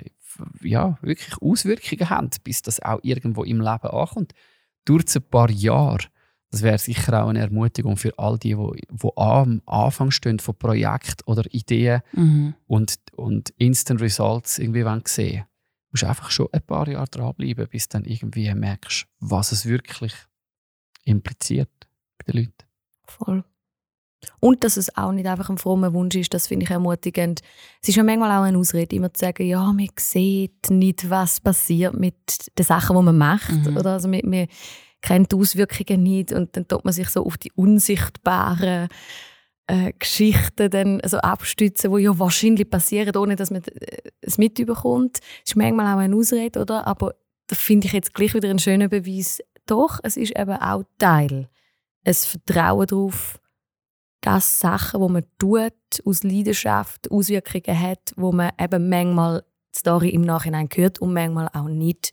[0.63, 4.33] ja, wirklich Auswirkungen haben, bis das auch irgendwo im Leben ankommt.
[4.85, 6.07] Durch ein paar Jahre.
[6.51, 10.55] Das wäre sicher auch eine Ermutigung für all die, die, die am Anfang stehen von
[10.55, 12.55] Projekten oder Ideen mhm.
[12.67, 15.52] und, und Instant Results irgendwie sehen Du
[15.93, 20.15] musst einfach schon ein paar Jahre dranbleiben, bis du dann irgendwie merkst, was es wirklich
[21.05, 21.71] impliziert
[22.19, 22.65] bei den Leuten.
[23.07, 23.45] Voll.
[24.41, 27.41] Und dass es auch nicht einfach ein frommer Wunsch ist, das finde ich ermutigend.
[27.83, 31.41] Es ist ja manchmal auch eine Ausrede, immer zu sagen, ja, man sieht nicht, was
[31.41, 32.17] passiert mit
[32.57, 33.51] den Sachen, die man macht.
[33.51, 33.77] Mhm.
[33.77, 34.47] Oder also man, man
[35.01, 38.89] kennt die Auswirkungen nicht und dann tut man sich so auf die unsichtbaren
[39.67, 45.19] äh, Geschichten dann so abstützen, die ja wahrscheinlich passieren, ohne dass man äh, es mitbekommt.
[45.19, 46.87] Das ist manchmal auch eine Ausrede, oder?
[46.87, 47.15] Aber
[47.47, 49.41] da finde ich jetzt gleich wieder einen schönen Beweis.
[49.67, 51.49] Doch, es ist eben auch Teil.
[52.05, 53.39] Ein Vertrauen darauf,
[54.21, 55.73] dass Sachen, die man tut,
[56.05, 59.45] aus Leidenschaft Auswirkungen hat, wo man eben manchmal
[59.75, 62.13] die Story im Nachhinein hört und manchmal auch nicht.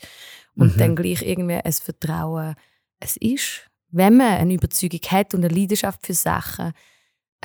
[0.56, 0.80] Und mhm.
[0.80, 2.56] dann gleich irgendwie ein Vertrauen,
[3.00, 6.74] es ist, wenn man eine Überzeugung hat und eine Leidenschaft für Sachen,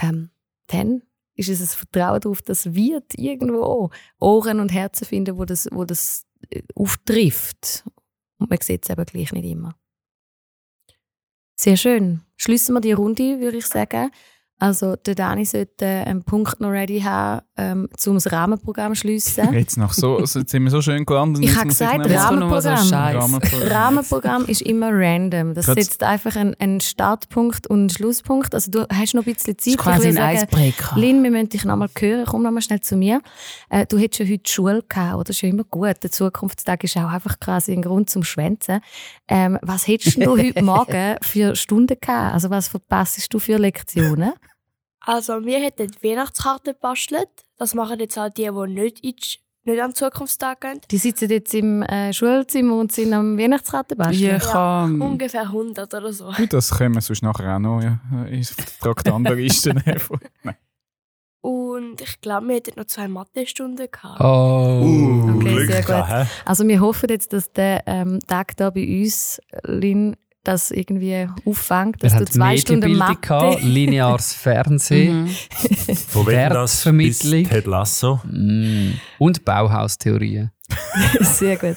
[0.01, 0.31] ähm,
[0.69, 1.03] dann
[1.37, 3.91] ist es ein Vertrauen darauf, dass wird irgendwo
[4.21, 7.85] Ohren und Herzen finden, wo das, wo das äh, auftrifft.
[8.39, 9.77] Und man sieht es eben gleich nicht immer.
[11.57, 12.23] Sehr schön.
[12.37, 14.11] Schließen wir die Runde, würde ich sagen.
[14.59, 19.53] Also der Dani sollte einen Punkt noch ready haben, ähm, um das Rahmenprogramm zu schliessen.
[19.53, 21.45] Jetzt noch so, also jetzt sind wir so schön gelandet.
[21.45, 22.77] Ich habe gesagt, Rahmenprogramm.
[22.85, 23.69] So Rahmenprogramm.
[23.69, 25.55] Rahmenprogramm ist immer random.
[25.55, 28.55] Das setzt einfach einen, einen Startpunkt und einen Schlusspunkt.
[28.55, 29.67] Also du hast noch ein bisschen Zeit.
[29.67, 30.97] Das ist quasi ein sagen, Eisbrecher.
[30.97, 32.25] Lynn, wir müssen dich noch mal hören.
[32.27, 33.21] Komm noch mal schnell zu mir.
[33.71, 35.25] Äh, du hättest ja heute Schule gehabt, oder?
[35.25, 36.03] Das ist ja immer gut.
[36.03, 38.81] Der Zukunftstag ist auch einfach quasi ein Grund zum Schwänzen.
[39.29, 42.35] Ähm, was hättest du heute Morgen für Stunden gehabt?
[42.35, 44.33] Also was verpasst du für Lektionen?
[45.07, 47.29] Also wir hätten die Weihnachtskarte gebastelt.
[47.57, 50.81] Das machen jetzt halt die, die nicht, in die, nicht am Zukunftstag gehen.
[50.91, 54.41] Die sitzen jetzt im äh, Schulzimmer und sind am Weihnachtskarte basteln?
[54.41, 56.31] Ja, ungefähr 100 oder so.
[56.33, 60.01] Gut, das können wir sonst nachher auch noch ja, ins Traktandenliste nehmen.
[61.45, 64.19] Und ich glaube, wir hätten noch zwei Mathestunden gehabt.
[64.19, 66.29] Oh, uh, okay, sehr gut.
[66.47, 72.03] Also wir hoffen jetzt, dass der ähm, Tag hier bei uns, Lynn, das irgendwie auffängt,
[72.03, 73.21] dass du zwei Stunden Mathe...
[73.21, 75.37] Gehabt, lineares Fernsehen, mhm.
[75.89, 78.21] Das bis Ted Lasso.
[78.25, 78.93] Mm.
[79.19, 80.51] Und Bauhaustheorien.
[81.21, 81.77] Sehr gut.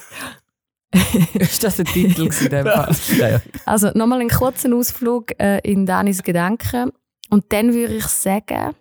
[1.34, 2.95] ist das der Titel in dem Fall?
[3.18, 3.41] ja, ja.
[3.65, 6.91] Also nochmal einen kurzen Ausflug äh, in Danis Gedanken.
[7.30, 8.76] Und dann würde ich sagen,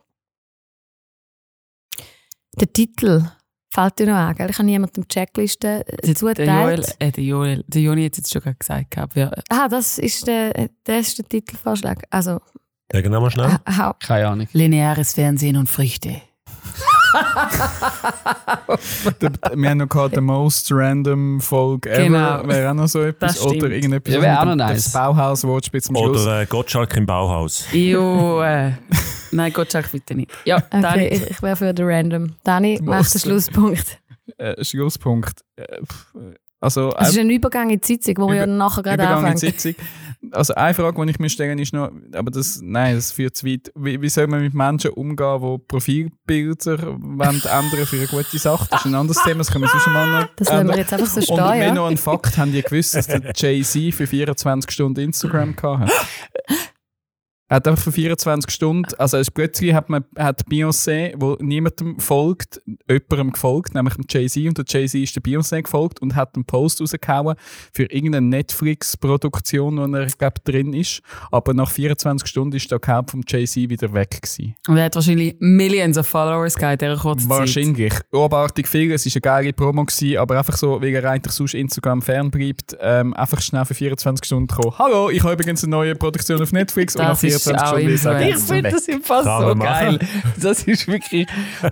[2.58, 3.28] der Titel
[3.76, 4.48] Fällt dir noch an, gell?
[4.48, 6.14] Ich habe niemandem die Checkliste äh.
[6.14, 8.96] Der Joel, äh, der Joel, der Joni hat jetzt schon gesagt.
[9.14, 9.30] Ja.
[9.50, 12.04] Ah, das ist der, das ist der Titelvorschlag.
[12.08, 12.40] Also,
[12.90, 13.58] Sagen wir mal schnell.
[14.00, 14.48] Keine Ahnung.
[14.54, 16.08] Lineares Fernsehen und Früchte.
[19.54, 22.04] wir haben noch gehabt, the most random Folge ever.
[22.04, 22.48] Genau.
[22.48, 23.38] Wäre auch noch so etwas.
[23.42, 24.14] Oder irgendetwas.
[24.14, 24.84] Ja, wäre auch noch nice.
[24.84, 26.22] Das Bauhaus, Wortspitz am Schluss.
[26.22, 27.66] Oder äh, Gottschalk im Bauhaus.
[27.72, 28.72] Jo, äh.
[29.30, 30.30] Nein, Gottschalk bitte nicht.
[30.44, 31.06] Ja, okay, Dani.
[31.08, 32.32] Ich, ich wäre für den Random.
[32.44, 33.98] Dani, mach den Schlusspunkt.
[34.38, 35.44] Äh, Schlusspunkt.
[35.56, 35.64] Äh,
[36.60, 39.36] also, es ist ein Übergang in die Sitzung, wo wir nachher gerade anfangen.
[39.36, 39.74] Sitzung.
[40.32, 43.46] Also eine Frage, die ich mir stelle, ist noch, aber das, nein, das führt zu
[43.46, 43.70] weit.
[43.76, 48.66] Wie, wie soll man mit Menschen umgehen, die Profilbilder ändern für eine gute Sache?
[48.70, 50.92] Das ist ein anderes Thema, das können wir sonst mal noch Das lassen wir jetzt
[50.92, 51.74] einfach so stehen, Und ja?
[51.74, 55.92] noch ein Fakt, haben die gewusst, dass der Jay-Z für 24 Stunden Instagram hatte?
[57.48, 62.00] Er hat einfach für 24 Stunden, also als plötzlich hat man hat Beyoncé, wo niemandem
[62.00, 66.34] folgt, jemandem gefolgt, nämlich dem Jay-Z und der Jay-Z ist der Beyoncé gefolgt und hat
[66.34, 67.36] einen Post rausgehauen
[67.72, 71.02] für irgendeine Netflix-Produktion, wo er glaub, drin ist.
[71.30, 74.56] Aber nach 24 Stunden ist der Account vom Jay-Z wieder weg gewesen.
[74.66, 77.92] Und er hat wahrscheinlich Millions of Followers gehabt in dieser kurzen Wahrscheinlich.
[77.92, 78.06] Zeit.
[78.66, 82.02] Viel, es war eine geile Promo, gewesen, aber einfach so, weil er eigentlich sonst Instagram
[82.02, 84.76] fernbleibt, ähm, einfach schnell für 24 Stunden kommen.
[84.76, 88.70] Hallo, ich habe übrigens eine neue Produktion auf Netflix das und 24 Stunden Ich finde
[88.70, 89.98] das im Fall so geil.
[90.40, 91.26] Das ist wirklich,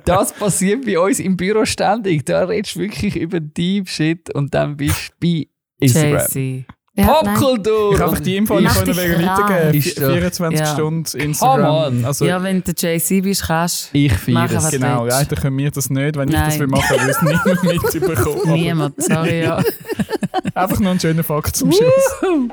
[0.04, 2.24] das passiert bei uns im Büro ständig.
[2.26, 5.46] Da redest du wirklich über Deep Shit und dann bist du bei
[5.80, 6.12] Instagram.
[6.32, 6.64] Jay-Z.
[6.96, 7.34] Ja, nein.
[7.34, 8.00] Ich Popkultur!
[8.00, 9.78] einfach die Info nicht Mach können wegen weitergeben.
[9.78, 10.66] Ist doch- 24 Ja.
[10.74, 11.74] Stunden Come Instagram.
[11.98, 12.04] on.
[12.04, 14.70] Also, ja, wenn du JC bist, kannst du Ich feiere es.
[14.70, 15.18] genau, willst.
[15.18, 16.60] leider können wir das nicht, wenn ich das Nein.
[16.60, 18.52] will machen will, es niemand mitbekommen.
[18.52, 19.02] niemand.
[19.02, 19.60] Sorry, ja.
[20.55, 22.51] Einfach noch ein schöner Fakt zum Schluss.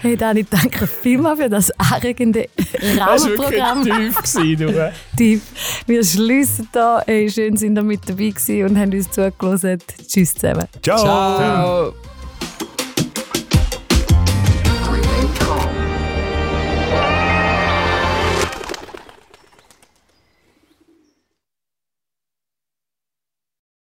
[0.00, 3.82] Hey Dani, danke vielmals für das anregende Das war Rahmenprogramm.
[3.84, 4.16] tief.
[4.34, 4.92] Gewesen, du.
[5.16, 5.42] Tief.
[5.86, 7.02] Wir schließen da.
[7.06, 9.78] Hey, schön, sind ihr mit dabei gewesen und haben uns zugelassen.
[10.06, 10.66] Tschüss zusammen.
[10.82, 10.98] Ciao.
[10.98, 11.94] Ciao.